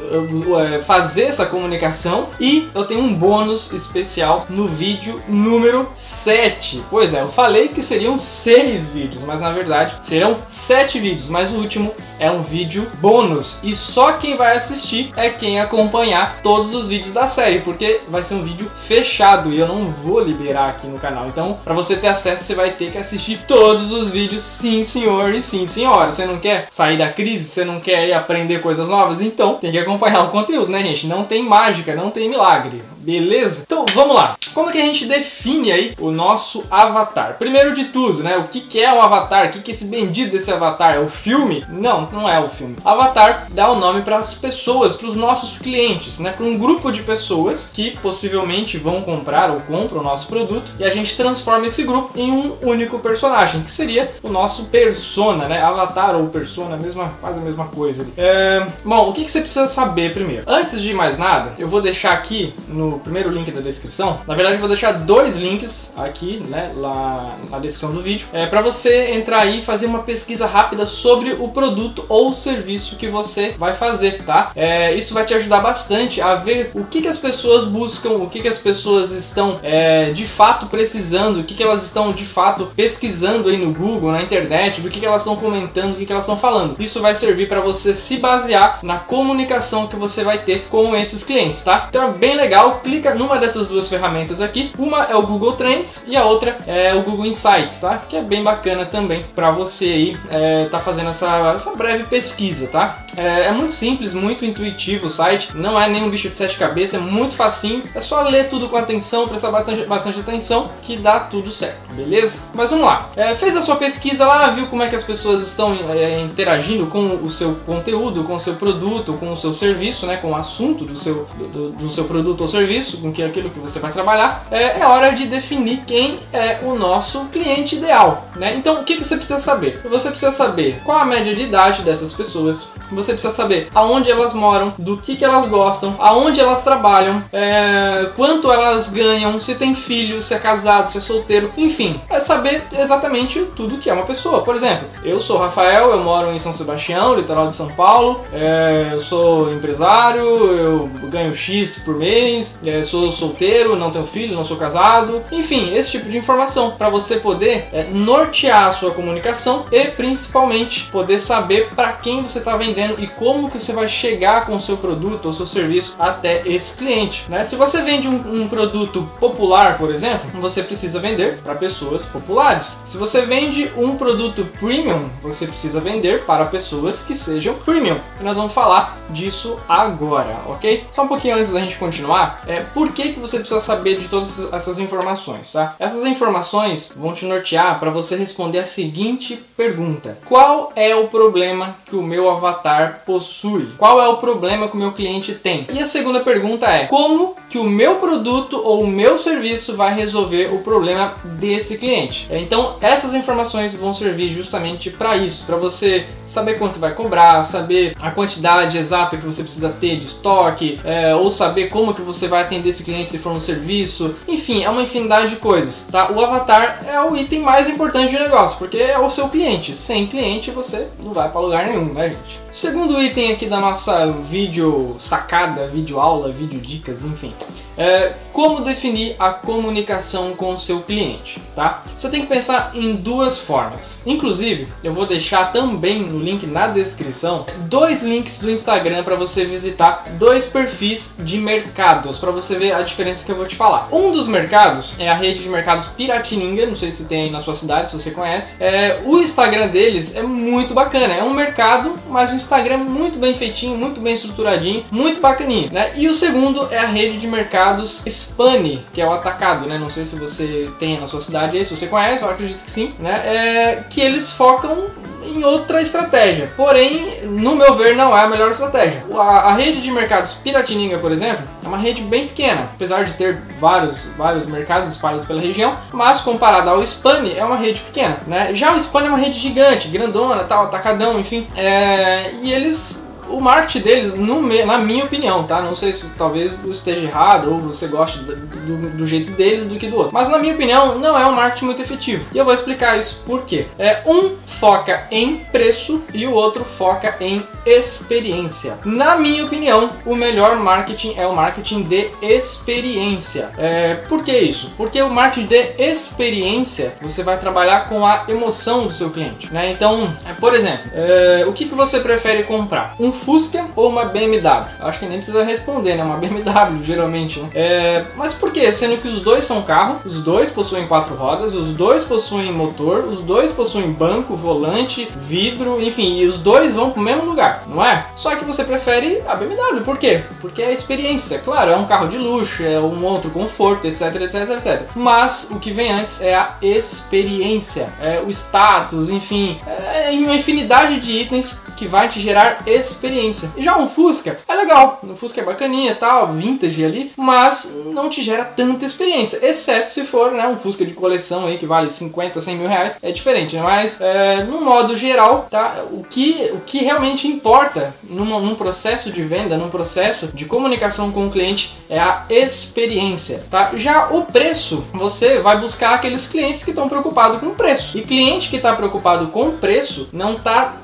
é, 0.73 0.81
fazer 0.81 1.25
essa 1.25 1.45
comunicação 1.45 2.29
e 2.39 2.69
eu 2.73 2.85
tenho 2.85 3.01
um 3.01 3.13
bônus 3.13 3.73
especial 3.73 4.47
no 4.49 4.69
vídeo 4.69 5.21
número 5.27 5.91
7. 5.93 6.85
Pois 6.89 7.13
é, 7.13 7.23
eu 7.23 7.29
falei 7.29 7.67
que 7.67 7.83
seriam 7.83 8.17
6 8.17 8.91
vídeos, 8.91 9.25
mas 9.25 9.41
na 9.41 9.51
verdade 9.51 9.97
serão 10.03 10.39
7 10.47 11.01
vídeos, 11.01 11.29
mas 11.29 11.53
o 11.53 11.57
último 11.57 11.93
é 12.21 12.31
um 12.31 12.43
vídeo 12.43 12.87
bônus 13.01 13.59
e 13.65 13.75
só 13.75 14.13
quem 14.13 14.37
vai 14.37 14.55
assistir 14.55 15.11
é 15.17 15.31
quem 15.31 15.59
acompanhar 15.59 16.41
todos 16.43 16.75
os 16.75 16.89
vídeos 16.89 17.13
da 17.13 17.27
série, 17.27 17.61
porque 17.61 18.03
vai 18.09 18.23
ser 18.23 18.35
um 18.35 18.45
vídeo 18.45 18.71
fechado 18.77 19.51
e 19.51 19.59
eu 19.59 19.67
não 19.67 19.87
vou 19.91 20.21
liberar 20.21 20.69
aqui 20.69 20.87
no 20.87 20.99
canal. 20.99 21.27
Então, 21.27 21.59
para 21.65 21.75
você 21.75 21.97
ter 21.97 22.09
acesso, 22.09 22.45
você 22.45 22.55
vai 22.55 22.73
ter 22.73 22.93
que 22.93 22.99
assistir 22.99 23.41
todos 23.49 23.91
os 23.91 24.13
vídeos, 24.13 24.43
sim 24.43 24.83
senhor 24.83 25.35
e 25.35 25.43
sim 25.43 25.67
senhora. 25.67 26.13
Você 26.13 26.27
não 26.27 26.39
quer 26.39 26.67
sair 26.71 26.99
da 26.99 27.09
crise, 27.09 27.49
você 27.49 27.65
não 27.65 27.81
quer 27.81 28.13
aprender 28.13 28.61
coisas 28.61 28.89
novas, 28.89 29.21
então 29.21 29.55
tem 29.55 29.71
que 29.71 29.79
acompanhar 29.79 30.25
o 30.25 30.31
conteúdo, 30.31 30.71
né, 30.71 30.83
gente? 30.83 31.07
Não 31.07 31.25
tem 31.25 31.43
mágica, 31.43 31.95
não 31.95 32.11
tem 32.11 32.29
milagre. 32.29 32.83
Beleza? 33.01 33.63
Então 33.67 33.85
vamos 33.95 34.15
lá. 34.15 34.37
Como 34.53 34.71
que 34.71 34.79
a 34.79 34.85
gente 34.85 35.07
define 35.07 35.73
aí 35.73 35.95
o 35.99 36.11
nosso 36.11 36.65
avatar? 36.71 37.37
Primeiro 37.39 37.75
de 37.75 37.85
tudo, 37.85 38.23
né? 38.23 38.37
O 38.37 38.45
que, 38.45 38.61
que 38.61 38.81
é 38.81 38.93
um 38.93 39.01
avatar? 39.01 39.47
O 39.47 39.51
que, 39.51 39.61
que 39.61 39.71
é 39.71 39.75
esse 39.75 39.85
bendito 39.85 40.33
desse 40.33 40.53
avatar? 40.53 40.95
É 40.95 41.01
o 41.01 41.09
filme? 41.09 41.65
Não, 41.69 42.09
não 42.13 42.29
é 42.29 42.39
o 42.41 42.49
filme. 42.49 42.77
Avatar 42.85 43.49
dá 43.51 43.71
o 43.71 43.77
nome 43.77 44.03
para 44.03 44.19
as 44.19 44.35
pessoas, 44.35 44.97
para 44.97 45.09
os 45.09 45.15
nossos 45.15 45.59
clientes, 45.59 46.19
né? 46.19 46.33
Para 46.33 46.45
um 46.45 46.59
grupo 46.59 46.93
de 46.93 47.03
pessoas 47.03 47.71
que 47.73 47.97
possivelmente 47.99 48.77
vão 48.77 49.03
comprar 49.03 49.51
ou 49.51 49.61
compram 49.61 50.01
o 50.01 50.05
nosso 50.05 50.29
produto 50.29 50.71
e 50.79 50.85
a 50.85 50.91
gente 50.91 51.17
transforma 51.17 51.67
esse 51.67 51.83
grupo 51.85 52.19
em 52.19 52.31
um 52.31 52.57
único 52.63 52.99
personagem, 52.99 53.63
que 53.63 53.71
seria 53.71 54.13
o 54.23 54.29
nosso 54.29 54.65
persona, 54.67 55.49
né? 55.49 55.63
Avatar 55.63 56.15
ou 56.17 56.29
persona, 56.29 56.77
mesma, 56.77 57.13
quase 57.21 57.39
a 57.39 57.43
mesma 57.43 57.67
coisa. 57.67 58.07
É... 58.17 58.67
Bom, 58.85 59.09
o 59.09 59.13
que, 59.13 59.25
que 59.25 59.31
você 59.31 59.41
precisa 59.41 59.69
saber 59.69 60.13
primeiro? 60.13 60.45
Antes 60.47 60.81
de 60.81 60.93
mais 60.93 61.19
nada, 61.19 61.53
eu 61.59 61.69
vou 61.69 61.81
deixar 61.81 62.13
aqui 62.13 62.53
no 62.69 62.90
primeiro 62.99 63.31
link 63.31 63.51
da 63.51 63.61
descrição. 63.61 64.21
Na 64.27 64.35
verdade, 64.35 64.57
eu 64.57 64.61
vou 64.61 64.69
deixar 64.69 64.93
dois 64.93 65.37
links 65.37 65.93
aqui, 65.97 66.43
né, 66.49 66.73
lá 66.77 67.37
na 67.51 67.59
descrição 67.59 67.93
do 67.93 68.03
vídeo, 68.03 68.29
é 68.33 68.47
para 68.47 68.61
você 68.61 69.13
entrar 69.13 69.41
aí 69.41 69.61
e 69.61 69.63
fazer 69.63 69.87
uma 69.87 70.01
pesquisa 70.01 70.47
rápida 70.47 70.87
sobre 70.87 71.33
o 71.33 71.49
produto 71.49 72.05
ou 72.09 72.33
serviço 72.33 72.97
que 72.97 73.09
você 73.09 73.55
vai 73.59 73.75
fazer, 73.75 74.23
tá? 74.25 74.53
É, 74.55 74.95
isso 74.95 75.15
vai 75.15 75.25
te 75.25 75.35
ajudar 75.35 75.61
bastante 75.61 76.21
a 76.21 76.35
ver 76.35 76.71
o 76.75 76.85
que, 76.85 77.03
que 77.03 77.09
as 77.09 77.19
pessoas 77.19 77.65
buscam, 77.65 78.11
o 78.11 78.29
que, 78.29 78.41
que 78.41 78.49
as 78.49 78.59
pessoas 78.59 79.13
estão 79.13 79.61
é, 79.63 80.11
de 80.13 80.27
fato 80.27 80.67
precisando, 80.67 81.41
o 81.41 81.45
que, 81.45 81.55
que 81.55 81.63
elas 81.63 81.85
estão 81.85 82.13
de 82.13 82.25
fato 82.25 82.71
pesquisando 82.75 83.49
aí 83.49 83.57
no 83.57 83.73
Google, 83.73 84.13
na 84.13 84.23
internet, 84.23 84.81
do 84.81 84.91
que, 84.91 85.01
que 85.01 85.07
elas 85.07 85.23
estão 85.23 85.37
comentando, 85.37 85.93
o 85.93 85.97
que, 85.97 86.07
que 86.07 86.13
elas 86.13 86.25
estão 86.25 86.39
falando. 86.39 86.77
Isso 86.79 87.01
vai 87.01 87.15
servir 87.15 87.49
para 87.49 87.61
você 87.61 87.95
se 87.95 88.19
basear 88.19 88.79
na 88.83 88.99
comunicação 88.99 89.87
que 89.87 89.97
você 89.97 90.23
vai 90.25 90.39
ter 90.39 90.67
com 90.71 90.95
esses 90.97 91.25
clientes, 91.25 91.63
tá? 91.63 91.87
Então 91.89 92.09
é 92.09 92.11
bem 92.13 92.37
legal 92.37 92.80
clica 92.83 93.15
numa 93.15 93.39
dessas 93.39 93.67
duas 93.67 93.89
ferramentas 93.89 94.41
aqui. 94.41 94.73
Uma 94.79 95.05
é 95.05 95.15
o 95.15 95.23
Google 95.23 95.53
Trends 95.53 96.05
e 96.07 96.17
a 96.17 96.25
outra 96.25 96.59
é 96.67 96.95
o 96.95 97.03
Google 97.03 97.27
Insights, 97.27 97.81
tá? 97.81 98.03
Que 98.09 98.17
é 98.17 98.23
bem 98.23 98.43
bacana 98.43 98.85
também 98.85 99.25
para 99.35 99.51
você 99.51 99.85
aí 99.85 100.17
é, 100.31 100.67
tá 100.67 100.81
fazendo 100.81 101.11
essa, 101.11 101.53
essa 101.55 101.75
breve 101.77 102.05
pesquisa, 102.05 102.67
tá? 102.69 103.05
É, 103.17 103.47
é, 103.47 103.53
muito 103.53 103.73
simples, 103.73 104.15
muito 104.15 104.45
intuitivo 104.45 105.07
o 105.07 105.11
site, 105.11 105.57
não 105.57 105.81
é 105.81 105.89
nenhum 105.89 106.11
bicho 106.11 106.29
de 106.29 106.37
sete 106.37 106.57
cabeças, 106.57 107.01
é 107.01 107.03
muito 107.03 107.35
facinho. 107.35 107.83
É 107.95 108.01
só 108.01 108.23
ler 108.23 108.49
tudo 108.49 108.69
com 108.69 108.77
atenção, 108.77 109.29
prestar 109.29 109.51
bastante, 109.51 109.85
bastante 109.85 110.21
atenção 110.21 110.71
que 110.83 110.97
dá 110.97 111.21
tudo 111.21 111.51
certo, 111.51 111.79
beleza? 112.01 112.43
Mas 112.55 112.71
vamos 112.71 112.87
lá. 112.87 113.09
É, 113.17 113.35
fez 113.35 113.57
a 113.57 113.63
sua 113.63 113.77
pesquisa 113.77 114.27
lá, 114.27 114.51
viu 114.51 114.67
como 114.67 114.83
é 114.83 114.89
que 114.89 114.97
as 114.97 115.05
pessoas 115.05 115.43
estão 115.43 115.77
é, 115.91 116.21
interagindo 116.21 116.87
com 116.87 117.17
o 117.23 117.31
seu 117.31 117.57
conteúdo, 117.67 118.25
com 118.25 118.35
o 118.35 118.41
seu 118.41 118.55
produto, 118.55 119.15
com 119.15 119.33
o 119.33 119.37
seu 119.37 119.53
serviço, 119.53 120.07
né? 120.07 120.17
Com 120.17 120.33
o 120.33 120.37
assunto 120.37 120.85
do 120.85 120.97
seu, 120.97 121.29
do, 121.53 121.71
do 121.71 121.91
seu 121.91 122.05
produto 122.05 122.41
ou 122.43 122.49
serviço 122.49 122.99
com 122.99 123.13
que 123.13 123.23
aquilo 123.23 123.51
que 123.51 123.59
você 123.59 123.79
vai 123.79 123.93
trabalhar, 123.93 124.45
é, 124.51 124.81
é 124.81 124.87
hora 124.87 125.11
de 125.11 125.27
definir 125.27 125.83
quem 125.87 126.19
é 126.33 126.59
o 126.63 126.75
nosso 126.75 127.27
cliente 127.27 127.77
ideal. 127.77 128.27
né? 128.37 128.55
Então, 128.57 128.81
o 128.81 128.85
que, 128.85 128.97
que 128.97 129.05
você 129.05 129.17
precisa 129.17 129.39
saber? 129.39 129.81
Você 129.89 130.09
precisa 130.09 130.31
saber 130.33 130.81
qual 130.85 130.99
a 130.99 131.05
média 131.05 131.35
de 131.35 131.43
idade 131.43 131.83
dessas 131.83 132.15
pessoas, 132.15 132.69
você 132.91 133.13
precisa 133.13 133.33
saber 133.33 133.69
aonde 133.75 134.11
elas 134.11 134.35
moram, 134.35 134.73
do 134.79 134.97
que, 134.97 135.17
que 135.17 135.25
elas 135.25 135.47
gostam, 135.47 135.95
aonde 135.99 136.41
elas 136.41 136.65
trabalham, 136.65 137.23
é, 137.33 138.09
quanto 138.17 138.51
elas 138.51 138.91
ganham, 138.91 139.39
se 139.39 139.55
tem 139.55 139.75
filho, 139.75 140.23
se 140.23 140.35
é 140.35 140.39
casado, 140.39 140.89
se 140.89 140.99
é 140.99 141.01
solteiro, 141.01 141.51
enfim, 141.57 141.90
é 142.09 142.21
saber 142.21 142.63
exatamente 142.73 143.41
tudo 143.57 143.79
que 143.79 143.89
é 143.89 143.93
uma 143.93 144.05
pessoa. 144.05 144.43
Por 144.43 144.55
exemplo, 144.55 144.89
eu 145.03 145.21
sou 145.21 145.39
Rafael, 145.39 145.91
eu 145.91 146.03
moro 146.03 146.33
em 146.33 146.39
São 146.39 146.53
Sebastião, 146.53 147.15
litoral 147.15 147.49
de 147.49 147.55
São 147.55 147.69
Paulo, 147.69 148.21
é, 148.33 148.91
eu 148.93 149.01
sou 149.01 149.53
empresário, 149.53 150.23
eu 150.23 150.91
ganho 151.05 151.35
X 151.35 151.79
por 151.79 151.97
mês, 151.97 152.59
é, 152.65 152.83
sou 152.83 153.11
solteiro, 153.11 153.77
não 153.77 153.91
tenho 153.91 154.07
filho, 154.07 154.35
não 154.35 154.45
sou 154.45 154.57
casado, 154.57 155.23
enfim, 155.33 155.75
esse 155.75 155.93
tipo 155.93 156.09
de 156.09 156.19
informação 156.19 156.73
para 156.73 156.89
você 156.89 157.17
poder 157.17 157.69
é, 157.73 157.85
nortear 157.91 158.69
a 158.69 158.73
sua 158.73 158.91
comunicação 158.91 159.67
e 159.73 159.85
principalmente 159.87 160.85
poder 160.91 161.21
saber 161.21 161.71
para 161.75 161.93
quem 161.93 162.23
você 162.23 162.39
está 162.39 162.57
vendendo 162.57 162.97
e 162.99 163.07
como 163.07 163.51
que 163.51 163.59
você 163.59 163.73
vai 163.73 163.89
chegar 163.89 164.47
com 164.47 164.57
o 164.57 164.61
seu 164.61 164.77
produto 164.77 165.27
ou 165.27 165.33
seu 165.33 165.47
serviço 165.47 165.97
até 165.99 166.43
esse 166.47 166.77
cliente. 166.77 167.25
Né? 167.29 167.45
Se 167.45 167.57
você 167.57 167.83
vende 167.83 168.09
um, 168.09 168.43
um 168.43 168.49
produto 168.49 169.09
popular, 169.19 169.79
por 169.79 169.93
exemplo, 169.93 170.29
você 170.41 170.63
precisa 170.63 171.01
vender 171.01 171.39
para 171.43 171.55
pessoas 171.55 171.70
populares. 172.05 172.83
Se 172.85 172.99
você 172.99 173.23
vende 173.23 173.71
um 173.77 173.97
produto 173.97 174.47
premium, 174.59 175.09
você 175.23 175.47
precisa 175.47 175.81
vender 175.81 176.25
para 176.25 176.45
pessoas 176.45 177.03
que 177.03 177.15
sejam 177.15 177.55
premium. 177.55 177.99
E 178.21 178.25
nós 178.25 178.37
vamos 178.37 178.53
falar 178.53 178.99
disso 179.11 179.59
agora, 179.69 180.37
ok? 180.47 180.85
Só 180.91 181.03
um 181.03 181.09
pouquinho 181.09 181.37
antes 181.37 181.53
da 181.53 181.61
gente 181.61 181.79
continuar, 181.79 182.43
é 182.47 182.61
por 182.61 182.93
que, 182.93 183.13
que 183.13 183.21
você 183.21 183.39
precisa 183.39 183.61
saber 183.61 183.97
de 183.97 184.09
todas 184.09 184.53
essas 184.53 184.79
informações, 184.79 185.53
tá? 185.53 185.75
Essas 185.79 186.05
informações 186.05 186.95
vão 186.97 187.13
te 187.13 187.25
nortear 187.25 187.79
para 187.79 187.91
você 187.91 188.17
responder 188.17 188.59
a 188.61 188.65
seguinte 188.65 189.41
pergunta: 189.57 190.19
Qual 190.27 190.73
é 190.75 190.95
o 190.95 191.09
problema 191.09 191.77
que 191.87 191.97
o 191.97 192.03
meu 192.03 192.31
avatar 192.31 193.03
possui? 193.05 193.69
Qual 193.77 194.01
é 194.01 194.09
o 194.09 194.17
problema 194.17 194.69
que 194.69 194.77
o 194.77 194.81
meu 194.81 194.93
cliente 194.93 195.35
tem? 195.35 195.67
E 195.73 195.81
a 195.81 195.87
segunda 195.87 196.21
pergunta 196.21 196.67
é: 196.67 196.87
Como 196.87 197.37
que 197.49 197.59
o 197.59 197.65
meu 197.65 197.97
produto 197.97 198.61
ou 198.63 198.85
o 198.85 198.87
meu 198.87 199.19
serviço 199.19 199.77
vai 199.77 199.93
resolver 199.95 200.55
o 200.55 200.61
problema 200.61 201.15
desse 201.25 201.60
cliente? 201.77 202.27
Então, 202.31 202.77
essas 202.81 203.15
informações 203.15 203.75
vão 203.75 203.93
servir 203.93 204.33
justamente 204.33 204.91
para 204.91 205.17
isso, 205.17 205.45
para 205.47 205.57
você 205.57 206.07
saber 206.25 206.59
quanto 206.59 206.79
vai 206.79 206.95
cobrar, 206.95 207.43
saber 207.43 207.97
a 208.01 208.11
quantidade 208.11 208.79
exata 208.79 209.17
que 209.17 209.27
você 209.27 209.43
precisa 209.43 209.69
ter 209.71 209.97
de 209.97 210.07
estoque, 210.07 210.81
é, 210.85 211.15
ou 211.15 211.31
saber 211.31 211.69
como 211.69 211.95
que 211.95 212.03
você 212.03 212.29
vai 212.29 212.43
atender 212.43 212.71
esse 212.71 212.85
cliente 212.85 213.09
se 213.09 213.19
for 213.19 213.33
no 213.33 213.41
serviço. 213.41 214.15
Enfim, 214.27 214.63
é 214.63 214.71
uma 214.71 214.83
infinidade 214.83 215.31
de 215.31 215.37
coisas, 215.37 215.87
tá? 215.91 216.11
O 216.11 216.21
avatar 216.21 216.85
é 216.87 217.01
o 217.01 217.17
item 217.17 217.41
mais 217.41 217.69
importante 217.69 218.13
do 218.13 218.23
negócio, 218.23 218.59
porque 218.59 218.79
é 218.79 218.99
o 218.99 219.11
seu 219.11 219.29
cliente. 219.29 219.75
Sem 219.75 220.07
cliente 220.07 220.51
você 220.51 220.87
não 220.99 221.13
vai 221.13 221.29
para 221.29 221.41
lugar 221.41 221.67
nenhum, 221.67 221.93
né, 221.93 222.11
gente? 222.11 222.41
Segundo 222.53 223.01
item 223.01 223.33
aqui 223.33 223.47
da 223.47 223.61
nossa 223.61 224.07
vídeo 224.07 224.97
sacada, 224.99 225.67
vídeo 225.67 226.01
aula, 226.01 226.31
vídeo 226.31 226.61
dicas, 226.61 227.05
enfim. 227.05 227.33
É, 227.81 228.13
como 228.31 228.61
definir 228.61 229.17
a 229.19 229.31
comunicação 229.31 230.33
com 230.37 230.53
o 230.53 230.59
seu 230.59 230.81
cliente, 230.81 231.41
tá? 231.57 231.83
Você 231.97 232.11
tem 232.11 232.21
que 232.21 232.27
pensar 232.27 232.73
em 232.75 232.95
duas 232.95 233.39
formas. 233.39 234.01
Inclusive, 234.05 234.69
eu 234.85 234.93
vou 234.93 235.07
deixar 235.07 235.51
também 235.51 236.03
no 236.03 236.19
link 236.19 236.47
na 236.47 236.67
descrição 236.67 237.47
dois 237.69 238.03
links 238.03 238.39
do 238.39 238.51
Instagram 238.51 239.03
para 239.03 239.17
você 239.17 239.47
visitar 239.47 240.05
dois 240.19 240.47
perfis 240.47 241.15
de 241.21 241.39
mercados 241.39 242.19
para 242.19 242.31
você 242.31 242.59
ver 242.59 242.73
a 242.73 242.83
diferença 242.83 243.25
que 243.25 243.33
eu 243.33 243.37
vou 243.37 243.47
te 243.47 243.57
falar. 243.57 243.89
Um 243.91 244.13
dos 244.13 244.29
mercados 244.29 244.93
é 244.99 245.09
a 245.09 245.15
rede 245.15 245.43
de 245.43 245.49
mercados 245.49 245.87
Piratininga, 245.87 246.67
não 246.67 246.75
sei 246.75 246.93
se 246.93 247.05
tem 247.05 247.23
aí 247.23 247.31
na 247.31 247.41
sua 247.41 247.55
cidade, 247.55 247.91
se 247.91 247.99
você 247.99 248.11
conhece. 248.11 248.63
É, 248.63 249.01
o 249.07 249.19
Instagram 249.19 249.69
deles 249.69 250.17
é 250.17 250.23
muito 250.23 250.75
bacana, 250.75 251.15
é 251.15 251.23
um 251.23 251.33
mercado, 251.33 251.99
mas 252.11 252.31
o 252.31 252.37
Instagram 252.37 252.75
é 252.75 252.79
muito 252.79 253.19
bem 253.19 253.35
feitinho, 253.35 253.75
muito 253.75 254.03
bem 254.03 254.13
estruturadinho, 254.13 254.85
muito 254.91 255.19
bacaninho, 255.19 255.73
né? 255.73 255.93
E 255.97 256.09
o 256.09 256.13
segundo 256.13 256.69
é 256.71 256.79
a 256.79 256.87
rede 256.87 257.17
de 257.17 257.27
mercados 257.27 257.70
Spani, 257.79 258.85
que 258.93 259.01
é 259.01 259.07
o 259.07 259.13
atacado, 259.13 259.67
né? 259.67 259.79
Não 259.79 259.91
sei 259.91 260.07
se 260.07 260.17
você 260.17 260.71
tem 260.79 261.01
na 261.01 261.07
sua 261.07 261.21
cidade 261.21 261.57
aí, 261.57 261.65
se 261.65 261.77
você 261.77 261.87
conhece, 261.87 262.23
eu 262.23 262.31
acredito 262.31 262.65
que 262.65 262.71
sim, 262.71 262.93
né? 262.99 263.23
É, 263.25 263.85
que 263.89 264.01
eles 264.01 264.33
focam 264.33 264.89
em 265.25 265.45
outra 265.45 265.81
estratégia. 265.81 266.51
Porém, 266.57 267.23
no 267.25 267.55
meu 267.55 267.75
ver, 267.75 267.95
não 267.95 268.17
é 268.17 268.23
a 268.23 268.29
melhor 268.29 268.51
estratégia. 268.51 269.05
A, 269.15 269.51
a, 269.51 269.53
rede 269.53 269.81
de 269.81 269.91
mercados 269.91 270.35
Piratininga, 270.35 270.99
por 270.99 271.13
exemplo, 271.13 271.45
é 271.65 271.69
uma 271.69 271.79
rede 271.79 272.03
bem 272.03 272.27
pequena, 272.27 272.63
apesar 272.75 273.05
de 273.05 273.15
ter 273.15 273.39
vários, 273.59 274.11
vários 274.17 274.47
mercados 274.47 274.91
espalhados 274.91 275.27
pela 275.27 275.41
região, 275.41 275.77
mas 275.93 276.21
comparada 276.21 276.71
ao 276.71 276.83
Spani, 276.83 277.37
é 277.37 277.45
uma 277.45 277.57
rede 277.57 277.81
pequena. 277.81 278.19
Né? 278.27 278.55
Já 278.55 278.75
o 278.75 278.81
Spani 278.81 279.07
é 279.07 279.11
uma 279.11 279.19
rede 279.19 279.39
gigante, 279.39 279.89
grandona, 279.89 280.45
tal, 280.45 280.65
atacadão, 280.65 281.19
enfim. 281.19 281.47
É, 281.57 282.33
e 282.43 282.53
eles 282.53 283.10
o 283.31 283.41
marketing 283.41 283.81
deles, 283.81 284.15
no, 284.15 284.43
na 284.67 284.79
minha 284.79 285.05
opinião, 285.05 285.45
tá? 285.45 285.61
Não 285.61 285.75
sei 285.75 285.93
se 285.93 286.07
talvez 286.19 286.53
esteja 286.71 287.01
errado 287.01 287.53
ou 287.53 287.59
você 287.59 287.87
goste 287.87 288.19
do, 288.19 288.37
do, 288.37 288.91
do, 288.91 289.07
jeito 289.07 289.31
deles 289.33 289.67
do 289.67 289.77
que 289.77 289.89
do 289.89 289.97
outro. 289.97 290.13
Mas 290.13 290.29
na 290.29 290.39
minha 290.39 290.55
opinião, 290.55 290.99
não 290.99 291.19
é 291.19 291.27
um 291.27 291.33
marketing 291.33 291.67
muito 291.67 291.83
efetivo. 291.83 292.25
E 292.33 292.39
eu 292.39 292.45
vou 292.45 292.55
explicar 292.55 292.99
isso 292.99 293.23
por 293.25 293.43
quê. 293.43 293.67
É, 293.79 294.03
um 294.07 294.37
foca 294.47 295.07
em 295.11 295.39
preço 295.39 296.03
e 296.13 296.27
o 296.27 296.33
outro 296.33 296.65
foca 296.65 297.17
em 297.21 297.43
experiência. 297.65 298.79
Na 298.85 299.17
minha 299.17 299.45
opinião, 299.45 299.91
o 300.05 300.15
melhor 300.15 300.57
marketing 300.57 301.15
é 301.17 301.27
o 301.27 301.35
marketing 301.35 301.83
de 301.83 302.11
experiência. 302.21 303.51
É, 303.59 303.95
por 304.09 304.23
que 304.25 304.37
isso? 304.37 304.75
Porque 304.77 305.01
o 305.03 305.11
marketing 305.11 305.47
de 305.47 305.75
experiência 305.79 306.95
você 307.01 307.23
vai 307.23 307.39
trabalhar 307.39 307.89
com 307.89 308.05
a 308.07 308.25
emoção 308.29 308.87
do 308.87 308.93
seu 308.93 309.11
cliente. 309.11 309.53
Né? 309.53 309.71
Então, 309.71 310.13
é, 310.27 310.33
por 310.33 310.55
exemplo, 310.55 310.91
é, 310.95 311.45
o 311.47 311.53
que, 311.53 311.67
que 311.67 311.75
você 311.75 312.01
prefere 312.01 312.43
comprar? 312.45 312.95
Um 312.99 313.13
Fusca 313.21 313.67
ou 313.77 313.89
uma 313.89 314.07
BMW? 314.07 314.67
Acho 314.81 314.99
que 314.99 315.07
nem 315.07 315.19
precisa 315.19 315.45
responder, 315.45 315.97
né? 315.97 316.03
Uma 316.03 316.17
BMW, 316.17 316.83
geralmente. 316.83 317.41
Né? 317.41 317.49
É, 317.55 318.05
mas 318.17 318.35
por 318.35 318.51
quê? 318.51 318.73
Sendo 318.73 318.97
que 318.99 319.09
os 319.09 319.21
dois 319.21 319.45
são 319.45 319.63
carro, 319.63 320.01
os 320.05 320.23
dois 320.23 320.51
possuem 320.51 320.87
quatro 320.87 321.15
rodas, 321.15 321.55
os 321.55 321.73
dois 321.73 322.05
possuem 322.05 322.53
motor, 322.53 323.05
os 323.05 323.21
dois 323.21 323.53
possuem 323.53 323.93
banco, 323.93 324.35
volante, 324.35 325.09
vidro, 325.17 325.81
enfim, 325.81 326.19
e 326.19 326.27
os 326.27 326.41
dois 326.41 326.75
vão 326.75 326.91
pro 326.91 327.03
mesmo 327.03 327.25
lugar, 327.25 327.65
não 327.67 327.85
é? 327.85 328.07
Só 328.17 328.35
que 328.37 328.45
você 328.45 328.65
prefere 328.65 329.23
a 329.27 329.35
BMW, 329.35 329.83
por 329.85 329.99
quê? 329.99 330.23
Porque 330.41 330.63
é 330.63 330.67
a 330.67 330.73
experiência. 330.73 331.39
Claro, 331.39 331.71
é 331.71 331.77
um 331.77 331.85
carro 331.85 332.09
de 332.09 332.17
luxo, 332.17 332.65
é 332.65 332.81
um 332.81 333.05
outro 333.05 333.31
conforto, 333.31 333.87
etc, 333.87 334.15
etc, 334.17 334.35
etc. 334.51 334.83
Mas 334.95 335.51
o 335.51 335.59
que 335.59 335.71
vem 335.71 335.93
antes 335.93 336.23
é 336.23 336.35
a 336.35 336.55
experiência, 336.63 337.93
é 338.01 338.23
o 338.25 338.31
status, 338.31 339.11
enfim, 339.11 339.61
é 339.67 340.11
uma 340.13 340.35
infinidade 340.35 341.01
de 341.01 341.11
itens 341.13 341.63
que 341.81 341.89
vai 341.89 342.11
te 342.11 342.21
gerar 342.21 342.63
experiência. 342.67 343.51
Já 343.57 343.79
um 343.79 343.89
Fusca 343.89 344.37
é 344.47 344.55
legal, 344.55 345.01
um 345.03 345.17
Fusca 345.17 345.41
é 345.41 345.45
bacaninha 345.45 345.95
tal, 345.95 346.35
vintage 346.35 346.85
ali, 346.85 347.11
mas 347.17 347.75
não 347.87 348.11
te 348.11 348.23
gera 348.23 348.45
tanta 348.45 348.85
experiência, 348.85 349.39
exceto 349.43 349.91
se 349.91 350.05
for 350.05 350.31
né, 350.33 350.47
um 350.47 350.59
Fusca 350.59 350.85
de 350.85 350.93
coleção 350.93 351.47
aí 351.47 351.57
que 351.57 351.65
vale 351.65 351.89
50, 351.89 352.39
100 352.39 352.57
mil 352.59 352.69
reais, 352.69 352.99
é 353.03 353.11
diferente, 353.11 353.57
né? 353.57 353.63
mas 353.63 353.99
é, 353.99 354.45
no 354.45 354.61
modo 354.61 354.95
geral, 354.95 355.47
tá, 355.51 355.83
o, 355.91 356.05
que, 356.05 356.51
o 356.53 356.61
que 356.61 356.85
realmente 356.85 357.27
importa 357.27 357.95
num, 358.03 358.27
num 358.41 358.55
processo 358.55 359.11
de 359.11 359.23
venda, 359.23 359.57
num 359.57 359.71
processo 359.71 360.27
de 360.27 360.45
comunicação 360.45 361.11
com 361.11 361.29
o 361.29 361.31
cliente 361.31 361.75
é 361.89 361.99
a 361.99 362.27
experiência, 362.29 363.43
tá? 363.51 363.71
Já 363.75 364.11
o 364.11 364.27
preço, 364.27 364.85
você 364.93 365.39
vai 365.39 365.59
buscar 365.59 365.95
aqueles 365.95 366.29
clientes 366.29 366.63
que 366.63 366.71
estão 366.71 366.91
preocupados 366.91 367.41
com 367.41 367.47
o 367.47 367.55
preço. 367.55 367.97
E 367.97 368.03
cliente 368.03 368.51
que 368.51 368.57
está 368.57 368.77
preocupado 368.77 369.29
com 369.29 369.49
o 369.49 369.53
preço 369.53 370.09
não 370.13 370.35
está 370.35 370.77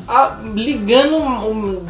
ligando 0.87 1.16
um, 1.16 1.85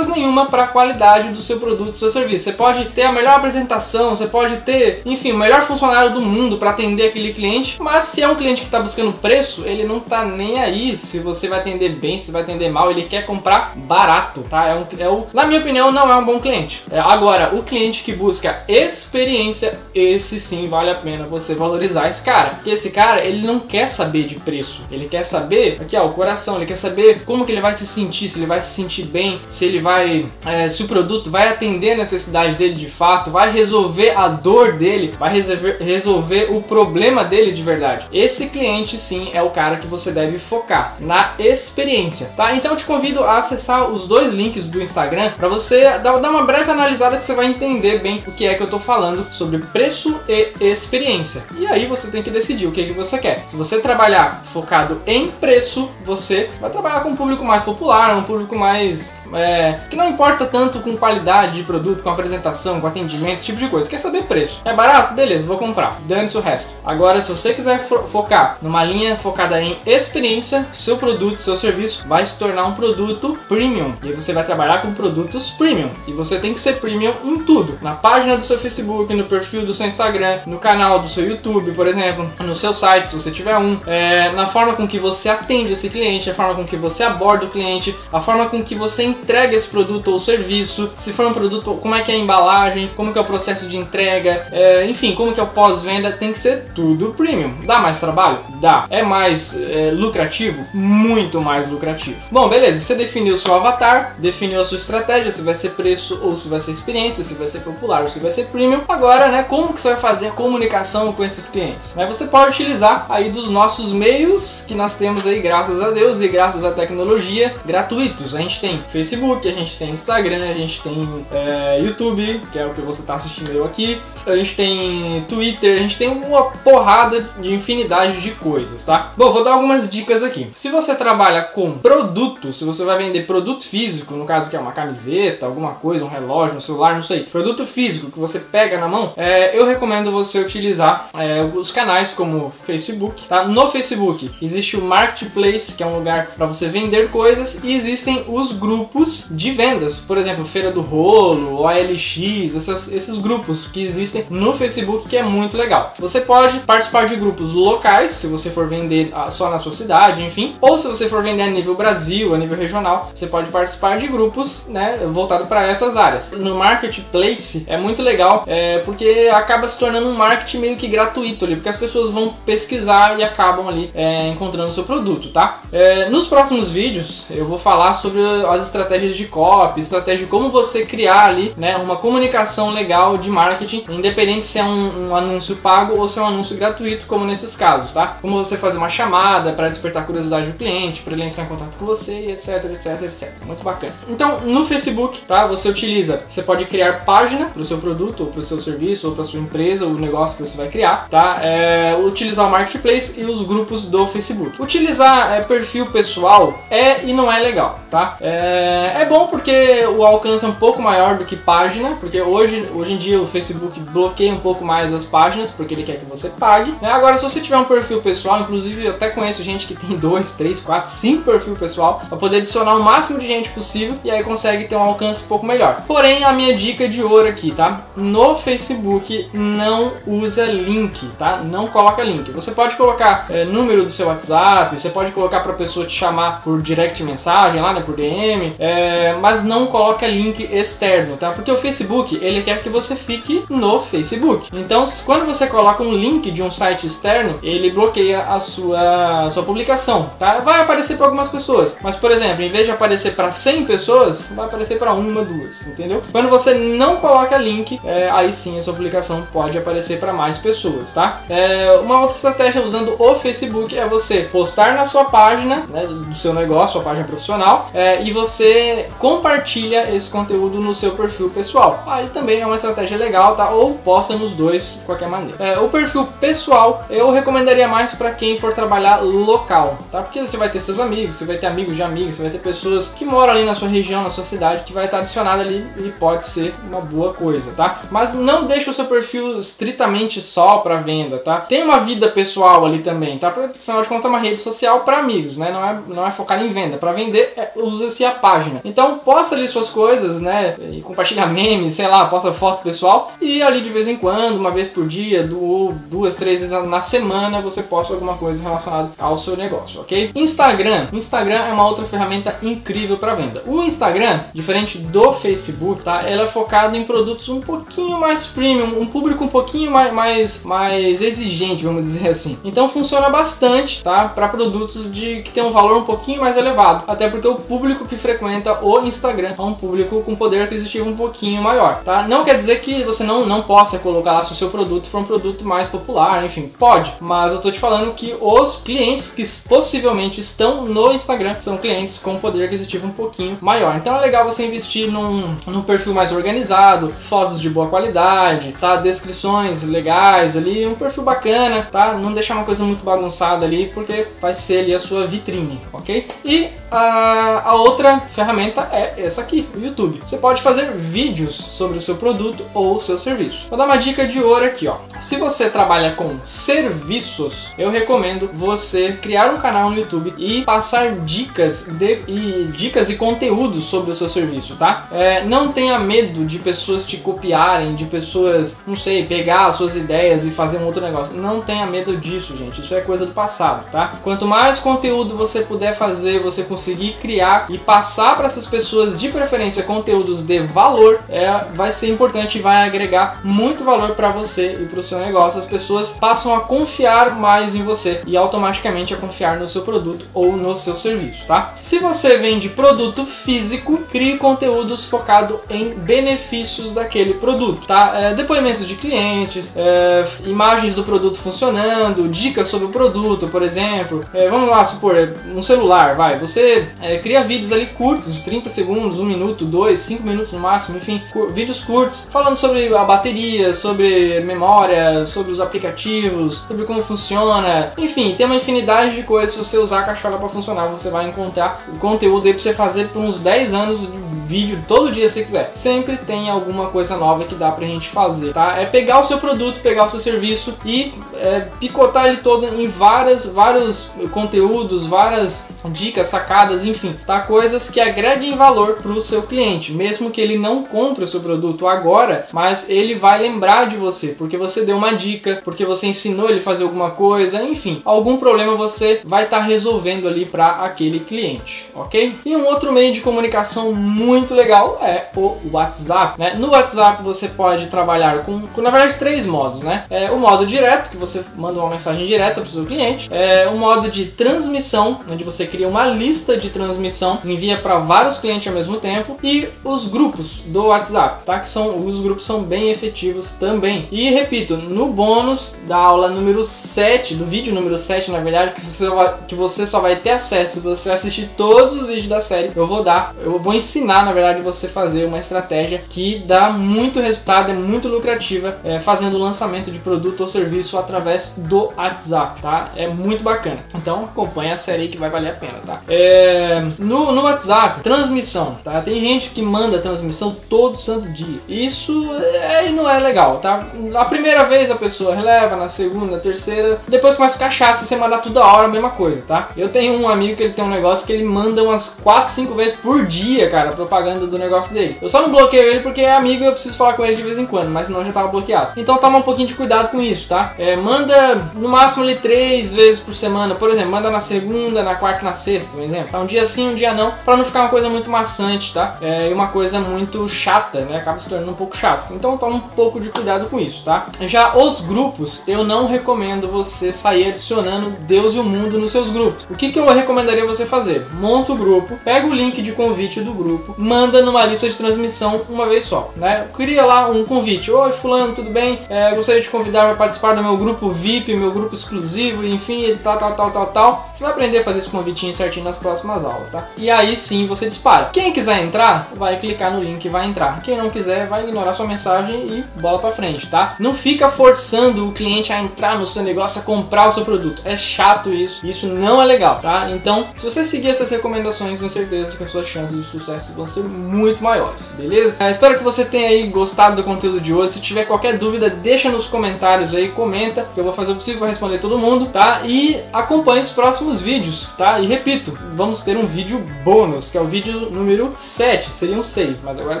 nenhuma 0.14 0.46
para 0.46 0.64
a 0.64 0.68
qualidade 0.68 1.28
do 1.28 1.42
seu 1.42 1.58
produto, 1.58 1.90
do 1.90 1.96
seu 1.96 2.10
serviço. 2.10 2.44
Você 2.44 2.52
pode 2.52 2.84
ter 2.86 3.02
a 3.02 3.12
melhor 3.12 3.36
apresentação, 3.36 4.10
você 4.10 4.26
pode 4.26 4.58
ter, 4.58 5.02
enfim, 5.04 5.32
o 5.32 5.36
melhor 5.36 5.62
funcionário 5.62 6.12
do 6.12 6.20
mundo 6.20 6.56
para 6.56 6.70
atender 6.70 7.08
aquele 7.08 7.32
cliente, 7.32 7.82
mas 7.82 8.04
se 8.04 8.22
é 8.22 8.28
um 8.28 8.36
cliente 8.36 8.60
que 8.60 8.68
está 8.68 8.80
buscando 8.80 9.12
preço, 9.12 9.64
ele 9.64 9.84
não 9.84 9.98
tá 9.98 10.24
nem 10.24 10.60
aí 10.60 10.96
se 10.96 11.18
você 11.18 11.48
vai 11.48 11.58
atender 11.58 11.90
bem, 11.96 12.18
se 12.18 12.30
vai 12.30 12.42
atender 12.42 12.70
mal, 12.70 12.90
ele 12.90 13.04
quer 13.04 13.26
comprar 13.26 13.72
barato, 13.74 14.44
tá? 14.48 14.68
É 14.68 14.74
um, 14.74 14.86
é 14.98 15.08
o, 15.08 15.26
na 15.32 15.44
minha 15.44 15.60
opinião, 15.60 15.90
não 15.90 16.10
é 16.10 16.16
um 16.16 16.24
bom 16.24 16.38
cliente. 16.38 16.84
É, 16.90 17.00
agora, 17.00 17.54
o 17.54 17.62
cliente 17.62 18.04
que 18.04 18.12
busca 18.12 18.62
experiência, 18.68 19.78
esse 19.94 20.38
sim 20.38 20.68
vale 20.68 20.90
a 20.90 20.94
pena 20.94 21.24
você 21.24 21.54
valorizar 21.54 22.08
esse 22.08 22.22
cara, 22.22 22.50
porque 22.50 22.70
esse 22.70 22.90
cara 22.90 23.24
ele 23.24 23.44
não 23.46 23.58
quer 23.58 23.88
saber 23.88 24.24
de 24.24 24.36
preço, 24.36 24.84
ele 24.90 25.08
quer 25.08 25.24
saber 25.24 25.78
aqui 25.80 25.96
ó, 25.96 26.06
o 26.06 26.12
coração, 26.12 26.56
ele 26.56 26.66
quer 26.66 26.76
saber 26.76 27.22
como 27.24 27.44
que 27.44 27.52
ele 27.52 27.60
vai 27.60 27.74
se 27.74 27.86
sentir, 27.86 28.28
se 28.28 28.43
ele 28.44 28.46
vai 28.46 28.62
se 28.62 28.74
sentir 28.74 29.04
bem, 29.04 29.40
se 29.48 29.64
ele 29.64 29.80
vai, 29.80 30.26
é, 30.44 30.68
se 30.68 30.82
o 30.82 30.88
produto 30.88 31.30
vai 31.30 31.48
atender 31.48 31.92
a 31.92 31.96
necessidade 31.96 32.56
dele 32.56 32.74
de 32.74 32.88
fato, 32.88 33.30
vai 33.30 33.50
resolver 33.50 34.10
a 34.10 34.28
dor 34.28 34.74
dele, 34.74 35.14
vai 35.18 35.32
resolver, 35.32 35.78
resolver 35.80 36.48
o 36.50 36.62
problema 36.62 37.24
dele 37.24 37.52
de 37.52 37.62
verdade. 37.62 38.06
Esse 38.12 38.48
cliente 38.50 38.98
sim 38.98 39.30
é 39.32 39.42
o 39.42 39.50
cara 39.50 39.76
que 39.76 39.86
você 39.86 40.12
deve 40.12 40.38
focar 40.38 40.96
na 41.00 41.32
experiência, 41.38 42.30
tá? 42.36 42.54
Então 42.54 42.72
eu 42.72 42.76
te 42.76 42.84
convido 42.84 43.24
a 43.24 43.38
acessar 43.38 43.90
os 43.90 44.06
dois 44.06 44.32
links 44.32 44.68
do 44.68 44.82
Instagram 44.82 45.32
para 45.36 45.48
você 45.48 45.98
dar, 45.98 46.14
uma 46.16 46.44
breve 46.44 46.70
analisada 46.70 47.16
que 47.16 47.24
você 47.24 47.34
vai 47.34 47.46
entender 47.46 48.00
bem 48.00 48.22
o 48.26 48.32
que 48.32 48.46
é 48.46 48.54
que 48.54 48.62
eu 48.62 48.68
tô 48.68 48.78
falando 48.78 49.26
sobre 49.32 49.58
preço 49.58 50.20
e 50.28 50.52
experiência. 50.60 51.44
E 51.58 51.66
aí 51.66 51.86
você 51.86 52.10
tem 52.10 52.22
que 52.22 52.30
decidir 52.30 52.66
o 52.66 52.72
que, 52.72 52.84
que 52.84 52.92
você 52.92 53.18
quer. 53.18 53.42
Se 53.46 53.56
você 53.56 53.80
trabalhar 53.80 54.42
focado 54.44 55.00
em 55.06 55.28
preço, 55.28 55.90
você 56.04 56.50
vai 56.60 56.70
trabalhar 56.70 57.00
com 57.00 57.10
um 57.10 57.16
público 57.16 57.44
mais 57.44 57.62
popular, 57.62 58.16
um 58.16 58.22
público 58.34 58.56
mais. 58.56 59.14
É, 59.32 59.78
que 59.88 59.96
não 59.96 60.10
importa 60.10 60.44
tanto 60.44 60.80
com 60.80 60.96
qualidade 60.96 61.56
de 61.56 61.62
produto, 61.62 62.02
com 62.02 62.10
apresentação, 62.10 62.80
com 62.80 62.86
atendimento, 62.86 63.36
esse 63.36 63.46
tipo 63.46 63.58
de 63.58 63.68
coisa. 63.68 63.88
Quer 63.88 63.98
saber 63.98 64.24
preço? 64.24 64.60
É 64.64 64.72
barato? 64.72 65.14
Beleza, 65.14 65.46
vou 65.46 65.56
comprar. 65.56 65.98
Dane-se 66.06 66.36
o 66.36 66.40
resto. 66.40 66.72
Agora, 66.84 67.20
se 67.20 67.30
você 67.30 67.54
quiser 67.54 67.78
fo 67.78 68.04
focar 68.08 68.58
numa 68.60 68.84
linha 68.84 69.16
focada 69.16 69.60
em 69.60 69.76
experiência, 69.86 70.66
seu 70.72 70.96
produto, 70.96 71.40
seu 71.40 71.56
serviço 71.56 72.06
vai 72.06 72.26
se 72.26 72.38
tornar 72.38 72.66
um 72.66 72.74
produto 72.74 73.38
premium. 73.48 73.94
E 74.02 74.12
você 74.12 74.32
vai 74.32 74.44
trabalhar 74.44 74.82
com 74.82 74.92
produtos 74.92 75.50
premium. 75.50 75.90
E 76.06 76.12
você 76.12 76.38
tem 76.38 76.52
que 76.52 76.60
ser 76.60 76.74
premium 76.80 77.14
em 77.24 77.38
tudo. 77.40 77.78
Na 77.80 77.92
página 77.92 78.36
do 78.36 78.44
seu 78.44 78.58
Facebook, 78.58 79.12
no 79.14 79.24
perfil 79.24 79.64
do 79.64 79.72
seu 79.72 79.86
Instagram, 79.86 80.40
no 80.46 80.58
canal 80.58 80.98
do 80.98 81.08
seu 81.08 81.28
YouTube, 81.28 81.72
por 81.72 81.86
exemplo, 81.86 82.30
no 82.40 82.54
seu 82.54 82.74
site, 82.74 83.08
se 83.08 83.14
você 83.14 83.30
tiver 83.30 83.56
um, 83.56 83.78
é, 83.86 84.30
na 84.32 84.46
forma 84.46 84.74
com 84.74 84.86
que 84.86 84.98
você 84.98 85.28
atende 85.28 85.72
esse 85.72 85.88
cliente, 85.90 86.30
a 86.30 86.34
forma 86.34 86.54
com 86.54 86.64
que 86.64 86.76
você 86.76 87.04
aborda 87.04 87.46
o 87.46 87.50
cliente, 87.50 87.94
a 88.14 88.20
forma 88.20 88.46
com 88.46 88.62
que 88.62 88.76
você 88.76 89.02
entrega 89.02 89.56
esse 89.56 89.66
produto 89.66 90.12
ou 90.12 90.20
serviço, 90.20 90.92
se 90.96 91.12
for 91.12 91.26
um 91.26 91.34
produto, 91.34 91.74
como 91.82 91.96
é 91.96 92.02
que 92.02 92.12
é 92.12 92.14
a 92.14 92.18
embalagem, 92.18 92.88
como 92.94 93.12
que 93.12 93.18
é 93.18 93.20
o 93.20 93.24
processo 93.24 93.68
de 93.68 93.76
entrega, 93.76 94.46
é, 94.52 94.86
enfim, 94.86 95.16
como 95.16 95.32
que 95.32 95.40
é 95.40 95.42
o 95.42 95.48
pós-venda, 95.48 96.12
tem 96.12 96.32
que 96.32 96.38
ser 96.38 96.66
tudo 96.76 97.12
premium. 97.16 97.52
Dá 97.66 97.80
mais 97.80 97.98
trabalho? 97.98 98.38
Dá. 98.60 98.86
É 98.88 99.02
mais 99.02 99.60
é, 99.60 99.90
lucrativo? 99.92 100.64
Muito 100.72 101.40
mais 101.40 101.68
lucrativo. 101.68 102.16
Bom, 102.30 102.48
beleza, 102.48 102.78
você 102.78 102.94
definiu 102.94 103.34
o 103.34 103.38
seu 103.38 103.52
avatar, 103.52 104.14
definiu 104.18 104.60
a 104.60 104.64
sua 104.64 104.78
estratégia, 104.78 105.32
se 105.32 105.42
vai 105.42 105.56
ser 105.56 105.70
preço 105.70 106.20
ou 106.22 106.36
se 106.36 106.48
vai 106.48 106.60
ser 106.60 106.70
experiência, 106.70 107.24
se 107.24 107.34
vai 107.34 107.48
ser 107.48 107.62
popular 107.62 108.02
ou 108.02 108.08
se 108.08 108.20
vai 108.20 108.30
ser 108.30 108.44
premium. 108.44 108.82
Agora, 108.88 109.26
né, 109.26 109.42
como 109.42 109.72
que 109.72 109.80
você 109.80 109.88
vai 109.88 109.98
fazer 109.98 110.28
a 110.28 110.30
comunicação 110.30 111.12
com 111.12 111.24
esses 111.24 111.48
clientes? 111.48 111.96
Né, 111.96 112.06
você 112.06 112.26
pode 112.26 112.52
utilizar 112.52 113.06
aí 113.08 113.28
dos 113.30 113.50
nossos 113.50 113.92
meios 113.92 114.64
que 114.68 114.76
nós 114.76 114.96
temos 114.96 115.26
aí, 115.26 115.40
graças 115.40 115.82
a 115.82 115.90
Deus 115.90 116.20
e 116.20 116.28
graças 116.28 116.62
à 116.62 116.70
tecnologia, 116.70 117.56
gratuitos. 118.04 118.34
A 118.34 118.40
gente 118.40 118.60
tem 118.60 118.82
Facebook, 118.88 119.48
a 119.48 119.52
gente 119.52 119.78
tem 119.78 119.90
Instagram, 119.90 120.50
a 120.50 120.54
gente 120.54 120.80
tem 120.82 121.26
é, 121.32 121.80
YouTube, 121.80 122.40
que 122.52 122.58
é 122.58 122.66
o 122.66 122.74
que 122.74 122.80
você 122.80 123.00
está 123.00 123.14
assistindo 123.14 123.50
eu 123.50 123.64
aqui, 123.64 124.00
a 124.26 124.36
gente 124.36 124.54
tem 124.54 125.24
Twitter, 125.28 125.76
a 125.76 125.80
gente 125.80 125.96
tem 125.96 126.08
uma 126.08 126.42
porrada 126.42 127.20
de 127.38 127.52
infinidade 127.52 128.20
de 128.20 128.32
coisas, 128.32 128.84
tá? 128.84 129.12
Bom, 129.16 129.30
vou 129.30 129.44
dar 129.44 129.52
algumas 129.52 129.90
dicas 129.90 130.22
aqui. 130.22 130.48
Se 130.54 130.68
você 130.68 130.94
trabalha 130.94 131.42
com 131.42 131.78
produto, 131.78 132.52
se 132.52 132.64
você 132.64 132.84
vai 132.84 132.98
vender 132.98 133.26
produto 133.26 133.64
físico, 133.64 134.14
no 134.14 134.24
caso 134.24 134.50
que 134.50 134.56
é 134.56 134.58
uma 134.58 134.72
camiseta, 134.72 135.46
alguma 135.46 135.72
coisa, 135.72 136.04
um 136.04 136.08
relógio, 136.08 136.56
um 136.56 136.60
celular, 136.60 136.94
não 136.94 137.02
sei, 137.02 137.20
produto 137.20 137.66
físico 137.66 138.10
que 138.10 138.18
você 138.18 138.38
pega 138.38 138.78
na 138.78 138.88
mão, 138.88 139.12
é, 139.16 139.58
eu 139.58 139.66
recomendo 139.66 140.10
você 140.10 140.38
utilizar 140.38 141.08
é, 141.18 141.42
os 141.42 141.70
canais 141.70 142.12
como 142.12 142.52
Facebook, 142.64 143.24
tá? 143.24 143.44
No 143.44 143.68
Facebook 143.68 144.30
existe 144.40 144.76
o 144.76 144.82
Marketplace, 144.82 145.72
que 145.72 145.82
é 145.82 145.86
um 145.86 145.96
lugar 145.96 146.28
para 146.36 146.46
você 146.46 146.68
vender 146.68 147.10
coisas, 147.10 147.62
e 147.62 147.74
existem 147.94 148.24
os 148.26 148.52
grupos 148.52 149.26
de 149.30 149.52
vendas, 149.52 150.00
por 150.00 150.18
exemplo, 150.18 150.44
Feira 150.44 150.72
do 150.72 150.80
Rolo, 150.80 151.62
OLX, 151.62 152.56
essas, 152.56 152.92
esses 152.92 153.18
grupos 153.18 153.68
que 153.68 153.82
existem 153.82 154.26
no 154.28 154.52
Facebook 154.52 155.08
que 155.08 155.16
é 155.16 155.22
muito 155.22 155.56
legal. 155.56 155.92
Você 156.00 156.20
pode 156.20 156.58
participar 156.60 157.06
de 157.06 157.14
grupos 157.14 157.52
locais, 157.52 158.10
se 158.10 158.26
você 158.26 158.50
for 158.50 158.66
vender 158.66 159.10
ah, 159.14 159.30
só 159.30 159.48
na 159.48 159.60
sua 159.60 159.72
cidade, 159.72 160.24
enfim, 160.24 160.56
ou 160.60 160.76
se 160.76 160.88
você 160.88 161.08
for 161.08 161.22
vender 161.22 161.42
a 161.42 161.46
nível 161.46 161.76
Brasil, 161.76 162.34
a 162.34 162.38
nível 162.38 162.58
regional, 162.58 163.12
você 163.14 163.28
pode 163.28 163.50
participar 163.50 163.96
de 163.98 164.08
grupos, 164.08 164.64
né, 164.66 164.98
voltado 165.12 165.46
para 165.46 165.64
essas 165.66 165.96
áreas. 165.96 166.32
No 166.32 166.56
Marketplace 166.56 167.64
é 167.68 167.76
muito 167.76 168.02
legal, 168.02 168.42
é, 168.48 168.78
porque 168.78 169.30
acaba 169.32 169.68
se 169.68 169.78
tornando 169.78 170.08
um 170.08 170.14
marketing 170.14 170.58
meio 170.58 170.76
que 170.76 170.88
gratuito 170.88 171.44
ali, 171.44 171.54
porque 171.54 171.68
as 171.68 171.76
pessoas 171.76 172.10
vão 172.10 172.34
pesquisar 172.44 173.18
e 173.18 173.22
acabam 173.22 173.68
ali 173.68 173.90
é, 173.94 174.28
encontrando 174.28 174.68
o 174.68 174.72
seu 174.72 174.82
produto, 174.84 175.28
tá? 175.28 175.60
É, 175.72 176.08
nos 176.10 176.26
próximos 176.26 176.68
vídeos 176.70 177.26
eu 177.30 177.44
vou 177.44 177.58
falar 177.58 177.83
sobre 177.92 178.20
as 178.48 178.62
estratégias 178.62 179.14
de 179.14 179.26
copy, 179.26 179.80
estratégia 179.80 180.24
de 180.24 180.30
como 180.30 180.50
você 180.50 180.84
criar 180.84 181.26
ali, 181.26 181.52
né, 181.56 181.76
uma 181.76 181.96
comunicação 181.96 182.70
legal 182.70 183.18
de 183.18 183.28
marketing, 183.28 183.84
independente 183.88 184.44
se 184.44 184.58
é 184.58 184.64
um, 184.64 185.10
um 185.10 185.16
anúncio 185.16 185.56
pago 185.56 185.96
ou 185.96 186.08
se 186.08 186.18
é 186.18 186.22
um 186.22 186.26
anúncio 186.26 186.56
gratuito, 186.56 187.06
como 187.06 187.24
nesses 187.24 187.56
casos, 187.56 187.92
tá? 187.92 188.16
Como 188.20 188.42
você 188.42 188.56
fazer 188.56 188.78
uma 188.78 188.90
chamada 188.90 189.52
para 189.52 189.68
despertar 189.68 190.02
a 190.02 190.06
curiosidade 190.06 190.46
do 190.46 190.56
cliente, 190.56 191.02
para 191.02 191.14
ele 191.14 191.24
entrar 191.24 191.44
em 191.44 191.48
contato 191.48 191.76
com 191.78 191.84
você, 191.84 192.30
etc, 192.30 192.64
etc, 192.72 193.02
etc. 193.02 193.32
Muito 193.44 193.62
bacana. 193.62 193.92
Então, 194.08 194.40
no 194.40 194.64
Facebook, 194.64 195.20
tá? 195.22 195.46
Você 195.46 195.68
utiliza, 195.68 196.22
você 196.28 196.42
pode 196.42 196.64
criar 196.66 197.04
página 197.04 197.46
para 197.46 197.62
o 197.62 197.64
seu 197.64 197.78
produto, 197.78 198.24
ou 198.24 198.26
para 198.28 198.40
o 198.40 198.42
seu 198.42 198.60
serviço, 198.60 199.08
ou 199.08 199.14
para 199.14 199.24
sua 199.24 199.40
empresa, 199.40 199.86
o 199.86 199.94
negócio 199.94 200.36
que 200.36 200.48
você 200.48 200.56
vai 200.56 200.68
criar, 200.68 201.08
tá? 201.10 201.38
É, 201.42 201.96
utilizar 202.04 202.46
o 202.46 202.50
marketplace 202.50 203.20
e 203.20 203.24
os 203.24 203.42
grupos 203.42 203.86
do 203.88 204.06
Facebook. 204.06 204.60
Utilizar 204.60 205.32
é, 205.32 205.40
perfil 205.40 205.86
pessoal 205.86 206.58
é 206.70 207.04
e 207.04 207.12
não 207.12 207.30
é 207.30 207.40
legal, 207.40 207.73
out. 207.74 207.83
Tá? 207.94 208.16
É, 208.20 209.02
é 209.02 209.06
bom 209.08 209.28
porque 209.28 209.86
o 209.96 210.04
alcance 210.04 210.44
é 210.44 210.48
um 210.48 210.54
pouco 210.54 210.82
maior 210.82 211.16
do 211.16 211.24
que 211.24 211.36
página, 211.36 211.90
porque 212.00 212.20
hoje, 212.20 212.68
hoje 212.74 212.92
em 212.92 212.96
dia 212.96 213.20
o 213.20 213.26
Facebook 213.26 213.78
bloqueia 213.78 214.32
um 214.32 214.40
pouco 214.40 214.64
mais 214.64 214.92
as 214.92 215.04
páginas, 215.04 215.52
porque 215.52 215.74
ele 215.74 215.84
quer 215.84 215.98
que 215.98 216.04
você 216.04 216.28
pague. 216.28 216.74
Né? 216.82 216.90
Agora, 216.90 217.16
se 217.16 217.22
você 217.22 217.40
tiver 217.40 217.56
um 217.56 217.64
perfil 217.64 218.02
pessoal, 218.02 218.40
inclusive 218.40 218.84
eu 218.84 218.90
até 218.90 219.10
conheço 219.10 219.44
gente 219.44 219.68
que 219.68 219.76
tem 219.76 219.94
dois, 219.96 220.32
três, 220.32 220.60
quatro, 220.60 220.90
cinco 220.90 221.22
perfil 221.22 221.54
pessoal, 221.54 222.02
para 222.08 222.18
poder 222.18 222.38
adicionar 222.38 222.74
o 222.74 222.82
máximo 222.82 223.20
de 223.20 223.28
gente 223.28 223.50
possível 223.50 223.96
e 224.02 224.10
aí 224.10 224.24
consegue 224.24 224.64
ter 224.64 224.74
um 224.74 224.82
alcance 224.82 225.24
um 225.24 225.28
pouco 225.28 225.46
melhor. 225.46 225.84
Porém, 225.86 226.24
a 226.24 226.32
minha 226.32 226.56
dica 226.56 226.88
de 226.88 227.00
ouro 227.00 227.28
aqui, 227.28 227.52
tá? 227.52 227.82
No 227.94 228.34
Facebook 228.34 229.28
não 229.32 229.92
usa 230.04 230.46
link, 230.46 231.06
tá? 231.16 231.36
Não 231.36 231.68
coloca 231.68 232.02
link. 232.02 232.32
Você 232.32 232.50
pode 232.50 232.74
colocar 232.74 233.26
é, 233.30 233.44
número 233.44 233.84
do 233.84 233.88
seu 233.88 234.08
WhatsApp, 234.08 234.80
você 234.80 234.90
pode 234.90 235.12
colocar 235.12 235.40
para 235.40 235.52
pessoa 235.52 235.86
te 235.86 235.94
chamar 235.94 236.42
por 236.42 236.60
direct 236.60 237.00
mensagem 237.04 237.60
lá, 237.60 237.72
né, 237.72 237.83
por 237.84 237.94
DM, 237.94 238.54
é, 238.58 239.14
mas 239.20 239.44
não 239.44 239.66
coloca 239.66 240.06
link 240.06 240.42
externo, 240.52 241.16
tá? 241.16 241.30
Porque 241.30 241.50
o 241.50 241.56
Facebook 241.56 242.18
ele 242.20 242.42
quer 242.42 242.62
que 242.62 242.68
você 242.68 242.96
fique 242.96 243.44
no 243.48 243.80
Facebook. 243.80 244.48
Então, 244.52 244.84
quando 245.04 245.26
você 245.26 245.46
coloca 245.46 245.82
um 245.82 245.92
link 245.92 246.30
de 246.30 246.42
um 246.42 246.50
site 246.50 246.86
externo, 246.86 247.38
ele 247.42 247.70
bloqueia 247.70 248.22
a 248.22 248.40
sua, 248.40 249.26
a 249.26 249.30
sua 249.30 249.42
publicação, 249.42 250.10
tá? 250.18 250.38
Vai 250.38 250.60
aparecer 250.60 250.96
para 250.96 251.06
algumas 251.06 251.28
pessoas, 251.28 251.78
mas 251.82 251.96
por 251.96 252.10
exemplo, 252.10 252.42
em 252.42 252.50
vez 252.50 252.66
de 252.66 252.72
aparecer 252.72 253.14
para 253.14 253.30
100 253.30 253.64
pessoas, 253.64 254.30
vai 254.34 254.46
aparecer 254.46 254.78
para 254.78 254.92
uma, 254.92 255.24
duas, 255.24 255.66
entendeu? 255.66 256.02
Quando 256.10 256.28
você 256.28 256.54
não 256.54 256.96
coloca 256.96 257.36
link, 257.36 257.80
é, 257.84 258.10
aí 258.10 258.32
sim 258.32 258.58
a 258.58 258.62
sua 258.62 258.74
publicação 258.74 259.26
pode 259.32 259.56
aparecer 259.56 259.98
para 259.98 260.12
mais 260.12 260.38
pessoas, 260.38 260.92
tá? 260.92 261.20
É, 261.28 261.78
uma 261.82 262.00
outra 262.00 262.16
estratégia 262.16 262.62
usando 262.62 262.96
o 262.98 263.14
Facebook 263.14 263.76
é 263.76 263.86
você 263.86 264.28
postar 264.30 264.74
na 264.74 264.84
sua 264.84 265.04
página 265.06 265.64
né, 265.68 265.86
do 265.86 266.14
seu 266.14 266.32
negócio, 266.32 266.74
sua 266.74 266.82
página 266.82 267.06
profissional, 267.06 267.70
é, 267.74 268.02
e 268.02 268.12
você 268.12 268.88
compartilha 268.98 269.94
esse 269.94 270.08
conteúdo 270.08 270.60
no 270.60 270.74
seu 270.74 270.92
perfil 270.92 271.28
pessoal. 271.30 271.82
Aí 271.86 272.08
também 272.08 272.40
é 272.40 272.46
uma 272.46 272.54
estratégia 272.54 272.96
legal, 272.96 273.34
tá? 273.34 273.50
Ou 273.50 273.74
posta 273.74 274.14
nos 274.14 274.32
dois 274.32 274.74
de 274.74 274.80
qualquer 274.80 275.08
maneira. 275.08 275.36
É, 275.42 275.58
o 275.58 275.68
perfil 275.68 276.06
pessoal 276.20 276.84
eu 276.88 277.10
recomendaria 277.10 277.66
mais 277.66 277.94
para 277.94 278.12
quem 278.12 278.36
for 278.36 278.54
trabalhar 278.54 278.98
local, 279.02 279.78
tá? 279.90 280.02
Porque 280.02 280.20
você 280.20 280.36
vai 280.36 280.48
ter 280.48 280.60
seus 280.60 280.78
amigos, 280.78 281.16
você 281.16 281.24
vai 281.24 281.36
ter 281.36 281.46
amigos 281.46 281.74
de 281.74 281.82
amigos, 281.82 282.16
você 282.16 282.22
vai 282.22 282.30
ter 282.30 282.38
pessoas 282.38 282.88
que 282.88 283.04
moram 283.04 283.32
ali 283.32 283.44
na 283.44 283.54
sua 283.54 283.68
região, 283.68 284.02
na 284.02 284.10
sua 284.10 284.24
cidade, 284.24 284.62
que 284.64 284.72
vai 284.72 284.84
estar 284.84 284.98
adicionada 284.98 285.42
ali 285.42 285.66
e 285.76 285.90
pode 285.98 286.26
ser 286.26 286.54
uma 286.68 286.80
boa 286.80 287.12
coisa, 287.12 287.52
tá? 287.56 287.80
Mas 287.90 288.14
não 288.14 288.46
deixe 288.46 288.70
o 288.70 288.74
seu 288.74 288.84
perfil 288.84 289.38
estritamente 289.38 290.22
só 290.22 290.58
para 290.58 290.76
venda, 290.76 291.18
tá? 291.18 291.40
Tem 291.40 291.62
uma 291.62 291.80
vida 291.80 292.08
pessoal 292.08 292.64
ali 292.64 292.78
também, 292.78 293.18
tá? 293.18 293.28
Afinal 293.28 293.82
de 293.82 293.88
contas, 293.88 294.04
é 294.04 294.08
uma 294.08 294.18
rede 294.18 294.40
social 294.40 294.80
para 294.80 294.98
amigos, 294.98 295.36
né? 295.36 295.50
Não 295.50 295.64
é, 295.64 295.78
não 295.88 296.06
é 296.06 296.10
focado 296.10 296.44
em 296.44 296.52
venda. 296.52 296.76
Para 296.76 296.92
vender, 296.92 297.32
é, 297.36 297.50
usa-se 297.64 298.04
a 298.04 298.10
página. 298.10 298.60
Então, 298.64 298.98
posta 298.98 299.34
ali 299.34 299.48
suas 299.48 299.68
coisas, 299.68 300.20
né? 300.20 300.56
E 300.72 300.80
compartilha 300.80 301.26
memes, 301.26 301.74
sei 301.74 301.88
lá, 301.88 302.06
posta 302.06 302.32
foto 302.32 302.62
pessoal 302.62 303.12
e 303.20 303.42
ali 303.42 303.60
de 303.60 303.70
vez 303.70 303.88
em 303.88 303.96
quando, 303.96 304.36
uma 304.36 304.50
vez 304.50 304.68
por 304.68 304.86
dia, 304.86 305.22
duas, 305.22 306.16
três 306.16 306.40
vezes 306.40 306.50
na 306.68 306.80
semana, 306.80 307.40
você 307.40 307.62
posta 307.62 307.94
alguma 307.94 308.14
coisa 308.14 308.42
relacionada 308.42 308.90
ao 308.98 309.16
seu 309.18 309.36
negócio, 309.36 309.80
ok? 309.80 310.10
Instagram. 310.14 310.88
Instagram 310.92 311.40
é 311.48 311.52
uma 311.52 311.66
outra 311.66 311.84
ferramenta 311.84 312.36
incrível 312.42 312.96
para 312.96 313.14
venda. 313.14 313.42
O 313.46 313.62
Instagram, 313.62 314.20
diferente 314.32 314.78
do 314.78 315.12
Facebook, 315.12 315.82
tá? 315.82 316.02
Ela 316.02 316.22
é 316.22 316.26
focado 316.26 316.76
em 316.76 316.84
produtos 316.84 317.28
um 317.28 317.40
pouquinho 317.40 317.98
mais 317.98 318.26
premium, 318.26 318.80
um 318.80 318.86
público 318.86 319.24
um 319.24 319.28
pouquinho 319.28 319.70
mais, 319.70 319.92
mais, 319.92 320.44
mais 320.44 321.00
exigente, 321.00 321.64
vamos 321.64 321.82
dizer 321.82 322.08
assim. 322.08 322.38
Então 322.44 322.68
funciona 322.68 323.08
bastante, 323.08 323.82
tá? 323.82 324.08
Para 324.08 324.28
produtos 324.28 324.92
de 324.92 325.22
que 325.22 325.30
tem 325.30 325.42
um 325.42 325.50
valor 325.50 325.78
um 325.78 325.84
pouquinho 325.84 326.20
mais 326.20 326.36
elevado. 326.36 326.84
Até 326.86 327.08
porque 327.08 327.26
o 327.26 327.36
público 327.44 327.86
que 327.86 327.96
frequenta 327.96 328.62
o 328.62 328.80
Instagram 328.80 329.34
é 329.38 329.42
um 329.42 329.54
público 329.54 330.02
com 330.02 330.14
poder 330.14 330.42
aquisitivo 330.42 330.88
um 330.88 330.96
pouquinho 330.96 331.42
maior, 331.42 331.82
tá? 331.84 332.06
Não 332.08 332.24
quer 332.24 332.36
dizer 332.36 332.60
que 332.60 332.82
você 332.82 333.04
não, 333.04 333.26
não 333.26 333.42
possa 333.42 333.78
colocar 333.78 334.12
lá 334.12 334.22
se 334.22 334.32
o 334.32 334.36
seu 334.36 334.50
produto 334.50 334.88
for 334.88 335.00
um 335.00 335.04
produto 335.04 335.44
mais 335.44 335.68
popular, 335.68 336.24
enfim, 336.24 336.50
pode, 336.58 336.92
mas 337.00 337.32
eu 337.32 337.40
tô 337.40 337.50
te 337.50 337.58
falando 337.58 337.94
que 337.94 338.14
os 338.20 338.56
clientes 338.56 339.12
que 339.12 339.24
possivelmente 339.48 340.20
estão 340.20 340.64
no 340.64 340.92
Instagram 340.92 341.36
são 341.40 341.58
clientes 341.58 341.98
com 341.98 342.16
poder 342.16 342.44
aquisitivo 342.44 342.86
um 342.86 342.90
pouquinho 342.90 343.38
maior. 343.40 343.76
Então 343.76 343.96
é 343.96 344.00
legal 344.00 344.24
você 344.24 344.46
investir 344.46 344.90
num, 344.90 345.36
num 345.46 345.62
perfil 345.62 345.94
mais 345.94 346.12
organizado, 346.12 346.92
fotos 347.00 347.40
de 347.40 347.50
boa 347.50 347.68
qualidade, 347.68 348.52
tá? 348.60 348.76
Descrições 348.76 349.64
legais 349.64 350.36
ali, 350.36 350.66
um 350.66 350.74
perfil 350.74 351.02
bacana, 351.02 351.66
tá? 351.70 351.94
Não 351.94 352.12
deixar 352.12 352.34
uma 352.34 352.44
coisa 352.44 352.64
muito 352.64 352.84
bagunçada 352.84 353.44
ali, 353.44 353.70
porque 353.74 354.06
vai 354.20 354.34
ser 354.34 354.60
ali 354.60 354.74
a 354.74 354.80
sua 354.80 355.06
vitrine, 355.06 355.60
ok? 355.72 356.06
E 356.24 356.48
a, 356.70 357.33
a 357.38 357.54
outra 357.54 358.00
ferramenta 358.00 358.68
é 358.72 358.94
essa 358.98 359.20
aqui, 359.20 359.48
o 359.54 359.60
YouTube. 359.60 360.02
Você 360.06 360.16
pode 360.18 360.42
fazer 360.42 360.72
vídeos 360.72 361.34
sobre 361.34 361.78
o 361.78 361.80
seu 361.80 361.96
produto 361.96 362.44
ou 362.54 362.74
o 362.74 362.78
seu 362.78 362.98
serviço. 362.98 363.48
Vou 363.48 363.58
dar 363.58 363.64
uma 363.64 363.76
dica 363.76 364.06
de 364.06 364.20
ouro 364.20 364.44
aqui, 364.44 364.66
ó. 364.68 364.76
Se 365.00 365.16
você 365.16 365.48
trabalha 365.48 365.92
com 365.92 366.16
serviços, 366.22 367.50
eu 367.58 367.70
recomendo 367.70 368.30
você 368.32 368.92
criar 368.92 369.32
um 369.32 369.38
canal 369.38 369.70
no 369.70 369.78
YouTube 369.78 370.14
e 370.18 370.42
passar 370.42 370.92
dicas 371.00 371.68
de, 371.78 372.02
e 372.06 372.48
dicas 372.52 372.90
e 372.90 372.96
conteúdos 372.96 373.64
sobre 373.64 373.90
o 373.90 373.94
seu 373.94 374.08
serviço, 374.08 374.56
tá? 374.56 374.88
É, 374.92 375.24
não 375.24 375.52
tenha 375.52 375.78
medo 375.78 376.24
de 376.24 376.38
pessoas 376.38 376.86
te 376.86 376.96
copiarem, 376.96 377.74
de 377.74 377.84
pessoas, 377.86 378.60
não 378.66 378.76
sei, 378.76 379.04
pegar 379.04 379.46
as 379.46 379.56
suas 379.56 379.76
ideias 379.76 380.26
e 380.26 380.30
fazer 380.30 380.58
um 380.58 380.66
outro 380.66 380.82
negócio. 380.82 381.16
Não 381.16 381.40
tenha 381.40 381.66
medo 381.66 381.96
disso, 381.96 382.36
gente. 382.36 382.60
Isso 382.60 382.74
é 382.74 382.80
coisa 382.80 383.06
do 383.06 383.12
passado, 383.12 383.64
tá? 383.70 383.94
Quanto 384.02 384.26
mais 384.26 384.60
conteúdo 384.60 385.16
você 385.16 385.40
puder 385.40 385.74
fazer, 385.74 386.20
você 386.20 386.42
conseguir 386.42 386.94
criar 387.00 387.23
e 387.48 387.58
passar 387.58 388.16
para 388.16 388.26
essas 388.26 388.46
pessoas, 388.46 388.98
de 388.98 389.08
preferência, 389.08 389.62
conteúdos 389.62 390.22
de 390.22 390.40
valor, 390.40 391.00
é, 391.08 391.44
vai 391.54 391.72
ser 391.72 391.88
importante 391.88 392.38
e 392.38 392.40
vai 392.40 392.66
agregar 392.66 393.20
muito 393.22 393.64
valor 393.64 393.94
para 393.94 394.10
você 394.10 394.58
e 394.60 394.66
para 394.66 394.80
o 394.80 394.82
seu 394.82 394.98
negócio. 394.98 395.40
As 395.40 395.46
pessoas 395.46 395.92
passam 395.92 396.34
a 396.34 396.40
confiar 396.40 397.16
mais 397.16 397.54
em 397.54 397.62
você 397.62 398.00
e 398.06 398.16
automaticamente 398.16 398.94
a 398.94 398.96
confiar 398.96 399.38
no 399.38 399.48
seu 399.48 399.62
produto 399.62 400.06
ou 400.12 400.36
no 400.36 400.56
seu 400.56 400.76
serviço, 400.76 401.26
tá? 401.26 401.54
Se 401.60 401.78
você 401.78 402.18
vende 402.18 402.48
produto 402.50 403.04
físico, 403.04 403.78
crie 403.90 404.16
conteúdos 404.18 404.86
focado 404.86 405.40
em 405.48 405.70
benefícios 405.74 406.72
daquele 406.72 407.14
produto, 407.14 407.66
tá? 407.66 407.92
É, 407.96 408.14
depoimentos 408.14 408.66
de 408.66 408.74
clientes, 408.74 409.52
é, 409.56 410.04
imagens 410.26 410.74
do 410.74 410.82
produto 410.82 411.18
funcionando, 411.18 412.08
dicas 412.08 412.48
sobre 412.48 412.66
o 412.66 412.70
produto, 412.70 413.28
por 413.28 413.42
exemplo. 413.42 414.04
É, 414.14 414.28
vamos 414.28 414.48
lá 414.48 414.64
supor, 414.64 415.14
um 415.34 415.42
celular, 415.42 415.94
vai. 415.94 416.18
Você 416.18 416.68
é, 416.80 416.98
cria 417.14 417.22
vídeos 417.22 417.52
ali 417.52 417.66
curtos, 417.66 418.16
de 418.16 418.24
30 418.24 418.50
segundos, 418.50 418.98
1 418.98 419.04
minuto, 419.04 419.44
2, 419.44 419.78
5 419.78 420.02
minutos 420.02 420.32
no 420.32 420.40
máximo, 420.40 420.78
enfim, 420.78 421.00
vídeos 421.32 421.62
curtos, 421.62 422.08
falando 422.10 422.36
sobre 422.36 422.74
a 422.74 422.82
bateria, 422.82 423.54
sobre 423.54 424.20
memória, 424.20 425.06
sobre 425.06 425.30
os 425.30 425.40
aplicativos, 425.40 426.38
sobre 426.48 426.64
como 426.64 426.82
funciona, 426.82 427.72
enfim, 427.78 428.14
tem 428.16 428.26
uma 428.26 428.34
infinidade 428.34 428.96
de 428.96 429.04
coisas. 429.04 429.32
Se 429.32 429.38
você 429.38 429.58
usar 429.58 429.80
a 429.80 429.82
cachola 429.84 430.18
para 430.18 430.28
funcionar, 430.28 430.66
você 430.66 430.90
vai 430.90 431.08
encontrar 431.08 431.64
conteúdo 431.78 432.26
aí 432.26 432.32
para 432.32 432.42
você 432.42 432.52
fazer 432.52 432.88
por 432.88 433.00
uns 433.00 433.20
10 433.20 433.54
anos 433.54 433.80
de 433.80 433.86
vídeo 434.24 434.64
todo 434.66 434.90
dia 434.90 435.08
se 435.08 435.22
quiser. 435.22 435.50
Sempre 435.52 435.96
tem 435.96 436.28
alguma 436.28 436.68
coisa 436.68 436.96
nova 436.96 437.24
que 437.24 437.34
dá 437.34 437.50
pra 437.50 437.66
gente 437.66 437.88
fazer, 437.88 438.32
tá? 438.32 438.56
É 438.58 438.66
pegar 438.66 439.00
o 439.00 439.04
seu 439.04 439.18
produto, 439.18 439.60
pegar 439.60 439.84
o 439.84 439.88
seu 439.88 440.00
serviço 440.00 440.54
e 440.64 440.92
é, 441.14 441.46
picotar 441.60 442.06
ele 442.06 442.18
todo 442.18 442.46
em 442.60 442.66
várias, 442.66 443.26
vários 443.32 443.90
conteúdos, 444.10 444.86
várias 444.86 445.50
dicas, 445.66 446.06
sacadas, 446.08 446.64
enfim, 446.64 446.96
tá? 447.06 447.20
Coisas 447.20 447.70
que 447.70 447.80
agreguem 447.80 448.36
valor 448.36 448.74
pro 448.76 449.00
seu 449.00 449.22
cliente, 449.22 449.72
mesmo 449.72 450.10
que 450.10 450.20
ele 450.20 450.38
não 450.38 450.62
compre 450.64 451.04
o 451.04 451.08
seu 451.08 451.20
produto 451.20 451.66
agora, 451.66 452.26
mas 452.32 452.68
ele 452.68 452.94
vai 452.94 453.20
lembrar 453.20 453.66
de 453.66 453.76
você, 453.76 454.08
porque 454.08 454.36
você 454.36 454.64
deu 454.64 454.76
uma 454.76 454.92
dica, 454.92 455.40
porque 455.44 455.64
você 455.64 455.86
ensinou 455.86 456.28
ele 456.28 456.38
a 456.38 456.42
fazer 456.42 456.64
alguma 456.64 456.90
coisa, 456.90 457.42
enfim, 457.42 457.80
algum 457.84 458.16
problema 458.16 458.54
você 458.54 459.00
vai 459.04 459.24
estar 459.24 459.38
tá 459.38 459.42
resolvendo 459.42 460.08
ali 460.08 460.24
para 460.24 460.64
aquele 460.64 461.00
cliente, 461.00 461.68
ok? 461.74 462.14
E 462.24 462.36
um 462.36 462.46
outro 462.46 462.72
meio 462.72 462.92
de 462.92 463.00
comunicação 463.00 463.72
muito 463.72 464.34
legal 464.34 464.78
é 464.82 465.08
o 465.16 465.38
WhatsApp, 465.52 466.18
né? 466.18 466.34
No 466.38 466.50
WhatsApp 466.50 467.02
você 467.02 467.28
pode 467.28 467.66
trabalhar 467.68 468.24
com, 468.24 468.40
com 468.40 468.60
na 468.60 468.70
verdade, 468.70 468.98
três 468.98 469.26
modos, 469.26 469.62
né? 469.62 469.84
É, 469.90 470.10
o 470.10 470.18
modo 470.18 470.46
direto, 470.46 470.90
que 470.90 470.96
você 470.96 471.24
manda 471.36 471.58
uma 471.60 471.70
mensagem 471.70 472.06
direta 472.06 472.40
para 472.40 472.44
o 472.44 472.52
seu 472.52 472.64
cliente, 472.64 473.08
é 473.12 473.48
o 473.48 473.56
modo 473.56 473.90
de 473.90 474.06
transmissão, 474.06 475.00
onde 475.10 475.24
você 475.24 475.46
cria 475.46 475.68
uma 475.68 475.86
lista 475.86 476.36
de 476.36 476.50
transmissão, 476.50 476.93
envia 477.24 477.56
para 477.58 477.78
vários 477.78 478.18
clientes 478.18 478.48
ao 478.48 478.54
mesmo 478.54 478.76
tempo, 478.78 479.18
e 479.22 479.48
os 479.62 479.88
grupos 479.88 480.42
do 480.46 480.66
WhatsApp, 480.66 481.24
tá? 481.24 481.38
Que 481.40 481.48
são 481.48 481.84
os 481.86 482.00
grupos 482.00 482.24
são 482.24 482.42
bem 482.42 482.70
efetivos 482.70 483.32
também. 483.32 483.88
E 483.90 484.10
repito, 484.10 484.56
no 484.56 484.86
bônus 484.86 485.60
da 485.66 485.76
aula 485.76 486.08
número 486.08 486.42
7, 486.42 487.14
do 487.14 487.24
vídeo 487.24 487.54
número 487.54 487.76
7, 487.76 488.10
na 488.10 488.20
verdade, 488.20 488.52
que 488.52 488.60
você, 488.60 488.86
que 489.28 489.34
você 489.34 489.66
só 489.66 489.80
vai 489.80 489.96
ter 489.96 490.10
acesso 490.10 490.54
se 490.54 490.60
você 490.60 490.90
assistir 490.92 491.30
todos 491.36 491.74
os 491.74 491.86
vídeos 491.86 492.06
da 492.06 492.20
série, 492.20 492.50
eu 492.54 492.66
vou 492.66 492.82
dar, 492.82 493.14
eu 493.22 493.38
vou 493.38 493.54
ensinar, 493.54 494.04
na 494.04 494.12
verdade, 494.12 494.40
você 494.40 494.68
fazer 494.68 495.04
uma 495.04 495.18
estratégia 495.18 495.82
que 495.90 496.22
dá 496.26 496.50
muito 496.50 497.00
resultado, 497.00 497.50
é 497.50 497.54
muito 497.54 497.88
lucrativa, 497.88 498.56
é, 498.64 498.78
fazendo 498.78 499.16
o 499.16 499.20
lançamento 499.20 499.70
de 499.70 499.78
produto 499.78 500.20
ou 500.20 500.28
serviço 500.28 500.78
através 500.78 501.34
do 501.36 501.72
WhatsApp, 501.76 502.40
tá? 502.40 502.70
É 502.76 502.86
muito 502.86 503.24
bacana. 503.24 503.58
Então 503.74 504.04
acompanha 504.04 504.54
a 504.54 504.56
série 504.56 504.88
que 504.88 504.96
vai 504.96 505.10
valer 505.10 505.30
a 505.30 505.34
pena, 505.34 505.58
tá? 505.66 505.80
É, 505.88 506.62
no, 506.84 507.12
no 507.12 507.22
WhatsApp, 507.22 507.82
transmissão, 507.82 508.56
tá? 508.62 508.80
Tem 508.80 509.00
gente 509.00 509.30
que 509.30 509.42
manda 509.42 509.78
transmissão 509.78 510.36
todo 510.48 510.76
santo 510.78 511.08
dia. 511.08 511.40
Isso 511.48 512.10
é, 512.14 512.68
não 512.70 512.88
é 512.88 512.98
legal, 512.98 513.38
tá? 513.38 513.66
A 513.94 514.04
primeira 514.04 514.44
vez 514.44 514.70
a 514.70 514.76
pessoa 514.76 515.14
releva, 515.14 515.56
na 515.56 515.68
segunda, 515.68 516.12
na 516.12 516.18
terceira, 516.18 516.80
depois 516.88 517.16
começa 517.16 517.34
a 517.34 517.38
ficar 517.38 517.50
chato 517.50 517.78
se 517.78 517.86
você 517.86 517.96
mandar 517.96 518.18
toda 518.18 518.44
hora 518.44 518.66
a 518.66 518.70
mesma 518.70 518.90
coisa, 518.90 519.22
tá? 519.26 519.50
Eu 519.56 519.68
tenho 519.68 520.00
um 520.00 520.08
amigo 520.08 520.36
que 520.36 520.42
ele 520.42 520.52
tem 520.52 520.64
um 520.64 520.70
negócio 520.70 521.06
que 521.06 521.12
ele 521.12 521.24
manda 521.24 521.62
umas 521.62 522.00
4, 522.02 522.30
5 522.30 522.54
vezes 522.54 522.76
por 522.76 523.06
dia, 523.06 523.50
cara, 523.50 523.72
propaganda 523.72 524.26
do 524.26 524.38
negócio 524.38 524.72
dele. 524.72 524.96
Eu 525.00 525.08
só 525.08 525.22
não 525.22 525.30
bloqueio 525.30 525.70
ele 525.70 525.80
porque 525.80 526.02
é 526.02 526.14
amigo 526.14 526.44
e 526.44 526.46
eu 526.46 526.52
preciso 526.52 526.76
falar 526.76 526.94
com 526.94 527.04
ele 527.04 527.16
de 527.16 527.22
vez 527.22 527.38
em 527.38 527.46
quando, 527.46 527.70
mas 527.70 527.86
senão 527.86 528.04
já 528.04 528.12
tava 528.12 528.28
bloqueado. 528.28 528.72
Então 528.76 528.96
toma 528.98 529.18
um 529.18 529.22
pouquinho 529.22 529.48
de 529.48 529.54
cuidado 529.54 529.90
com 529.90 530.00
isso, 530.00 530.28
tá? 530.28 530.54
É, 530.58 530.76
manda 530.76 531.36
no 531.54 531.68
máximo 531.68 532.04
ali 532.04 532.16
3 532.16 532.74
vezes 532.74 533.00
por 533.00 533.14
semana, 533.14 533.54
por 533.54 533.70
exemplo, 533.70 533.90
manda 533.90 534.10
na 534.10 534.20
segunda, 534.20 534.82
na 534.82 534.94
quarta 534.94 535.24
na 535.24 535.34
sexta, 535.34 535.72
por 535.72 535.82
exemplo. 535.82 536.08
Tá? 536.10 536.20
Um 536.20 536.26
dia 536.26 536.44
sim, 536.44 536.70
um 536.70 536.73
dia 536.74 536.94
não, 536.94 537.12
pra 537.24 537.36
não 537.36 537.44
ficar 537.44 537.60
uma 537.60 537.68
coisa 537.68 537.88
muito 537.88 538.10
maçante, 538.10 538.72
tá? 538.72 538.96
É, 539.00 539.30
e 539.30 539.32
uma 539.32 539.48
coisa 539.48 539.80
muito 539.80 540.28
chata, 540.28 540.80
né? 540.80 540.98
Acaba 540.98 541.18
se 541.18 541.28
tornando 541.28 541.52
um 541.52 541.56
pouco 541.56 541.76
chato. 541.76 542.12
Então 542.12 542.36
toma 542.36 542.56
um 542.56 542.60
pouco 542.60 543.00
de 543.00 543.08
cuidado 543.08 543.46
com 543.46 543.58
isso, 543.58 543.84
tá? 543.84 544.06
Já 544.22 544.56
os 544.56 544.80
grupos, 544.80 545.42
eu 545.46 545.64
não 545.64 545.86
recomendo 545.86 546.48
você 546.48 546.92
sair 546.92 547.28
adicionando 547.28 547.90
Deus 548.00 548.34
e 548.34 548.38
o 548.38 548.44
mundo 548.44 548.78
nos 548.78 548.90
seus 548.90 549.10
grupos. 549.10 549.46
O 549.50 549.54
que, 549.54 549.70
que 549.70 549.78
eu 549.78 549.86
recomendaria 549.92 550.46
você 550.46 550.66
fazer? 550.66 551.06
Monta 551.14 551.52
o 551.52 551.56
grupo, 551.56 551.96
pega 552.04 552.26
o 552.26 552.32
link 552.34 552.62
de 552.62 552.72
convite 552.72 553.20
do 553.20 553.32
grupo, 553.32 553.74
manda 553.78 554.22
numa 554.22 554.44
lista 554.44 554.68
de 554.68 554.76
transmissão 554.76 555.42
uma 555.48 555.66
vez 555.66 555.84
só, 555.84 556.10
né? 556.16 556.46
Cria 556.54 556.84
lá 556.84 557.08
um 557.08 557.24
convite. 557.24 557.70
Oi, 557.70 557.92
fulano, 557.92 558.34
tudo 558.34 558.50
bem? 558.50 558.80
É, 558.88 559.14
gostaria 559.14 559.40
de 559.40 559.48
convidar 559.48 559.86
para 559.86 559.96
participar 559.96 560.34
do 560.34 560.42
meu 560.42 560.56
grupo 560.56 560.90
VIP, 560.90 561.34
meu 561.34 561.52
grupo 561.52 561.74
exclusivo, 561.74 562.44
enfim, 562.44 562.98
tal, 563.02 563.18
tal, 563.18 563.34
tal, 563.34 563.50
tal, 563.50 563.66
tal. 563.66 564.10
Você 564.12 564.24
vai 564.24 564.32
aprender 564.32 564.58
a 564.58 564.62
fazer 564.62 564.80
esse 564.80 564.88
convitinho 564.88 565.34
certinho 565.34 565.64
nas 565.64 565.78
próximas 565.78 566.24
aulas, 566.24 566.50
tá? 566.54 566.68
E 566.76 566.90
aí 566.90 567.18
sim 567.18 567.46
você 567.46 567.68
dispara. 567.68 568.10
Quem 568.12 568.32
quiser 568.32 568.62
entrar, 568.62 569.10
vai 569.14 569.36
clicar 569.38 569.72
no 569.72 569.82
link 569.82 570.04
e 570.04 570.08
vai 570.08 570.26
entrar. 570.26 570.60
Quem 570.62 570.78
não 570.78 570.88
quiser, 570.88 571.26
vai 571.26 571.42
ignorar 571.42 571.72
sua 571.72 571.86
mensagem 571.86 572.36
e 572.36 572.64
bola 572.80 573.00
para 573.00 573.10
frente, 573.10 573.48
tá? 573.48 573.74
Não 573.80 573.94
fica 573.94 574.28
forçando 574.28 575.08
o 575.08 575.12
cliente 575.12 575.52
a 575.52 575.60
entrar 575.60 575.98
no 575.98 576.06
seu 576.06 576.22
negócio, 576.22 576.60
a 576.60 576.64
comprar 576.64 577.08
o 577.08 577.10
seu 577.10 577.24
produto. 577.24 577.62
É 577.64 577.76
chato 577.76 578.32
isso. 578.32 578.64
Isso 578.64 578.86
não 578.86 579.20
é 579.20 579.24
legal, 579.24 579.58
tá? 579.60 579.90
Então, 579.90 580.28
se 580.34 580.44
você 580.44 580.64
seguir 580.64 580.90
essas 580.90 581.10
recomendações, 581.10 581.80
tenho 581.80 581.90
certeza 581.90 582.36
que 582.36 582.44
as 582.44 582.50
suas 582.50 582.68
chances 582.68 582.96
de 582.96 583.04
sucesso 583.04 583.52
vão 583.54 583.66
ser 583.66 583.82
muito 583.82 584.42
maiores, 584.42 584.92
beleza? 584.96 585.42
É, 585.44 585.50
espero 585.50 585.76
que 585.76 585.84
você 585.84 586.04
tenha 586.04 586.28
aí 586.28 586.46
gostado 586.46 586.96
do 586.96 587.02
conteúdo 587.02 587.40
de 587.40 587.52
hoje. 587.52 587.72
Se 587.72 587.80
tiver 587.80 588.04
qualquer 588.04 588.38
dúvida, 588.38 588.70
deixa 588.70 589.10
nos 589.10 589.26
comentários 589.26 589.94
aí, 589.94 590.08
comenta, 590.08 590.66
que 590.74 590.78
eu 590.78 590.84
vou 590.84 590.92
fazer 590.92 591.12
o 591.12 591.16
possível 591.16 591.40
para 591.40 591.48
responder 591.48 591.78
todo 591.78 591.98
mundo, 591.98 592.26
tá? 592.26 592.60
E 592.64 593.00
acompanhe 593.12 593.62
os 593.62 593.72
próximos 593.72 594.22
vídeos, 594.22 594.72
tá? 594.78 595.00
E 595.00 595.06
repito, 595.06 595.58
vamos 595.74 596.02
ter 596.02 596.16
um 596.16 596.26
vídeo 596.44 596.62
bônus, 596.84 597.30
que 597.30 597.38
é 597.38 597.40
o 597.40 597.46
vídeo 597.46 597.90
número 597.90 598.32
7. 598.36 598.90
Seriam 598.90 599.22
6, 599.22 599.62
mas 599.62 599.78
agora 599.78 600.00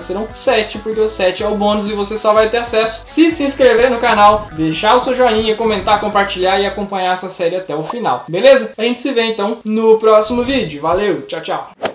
serão 0.00 0.28
7, 0.30 0.78
porque 0.78 1.00
o 1.00 1.08
7 1.08 1.42
é 1.42 1.48
o 1.48 1.56
bônus 1.56 1.88
e 1.88 1.94
você 1.94 2.18
só 2.18 2.34
vai 2.34 2.50
ter 2.50 2.58
acesso 2.58 3.02
se 3.06 3.30
se 3.30 3.42
inscrever 3.42 3.90
no 3.90 3.98
canal, 3.98 4.48
deixar 4.52 4.94
o 4.94 5.00
seu 5.00 5.16
joinha, 5.16 5.56
comentar, 5.56 6.00
compartilhar 6.00 6.60
e 6.60 6.66
acompanhar 6.66 7.14
essa 7.14 7.30
série 7.30 7.56
até 7.56 7.74
o 7.74 7.82
final, 7.82 8.24
beleza? 8.28 8.74
A 8.76 8.82
gente 8.82 9.00
se 9.00 9.10
vê 9.12 9.22
então 9.22 9.58
no 9.64 9.98
próximo 9.98 10.44
vídeo. 10.44 10.82
Valeu, 10.82 11.22
tchau, 11.22 11.40
tchau! 11.40 11.93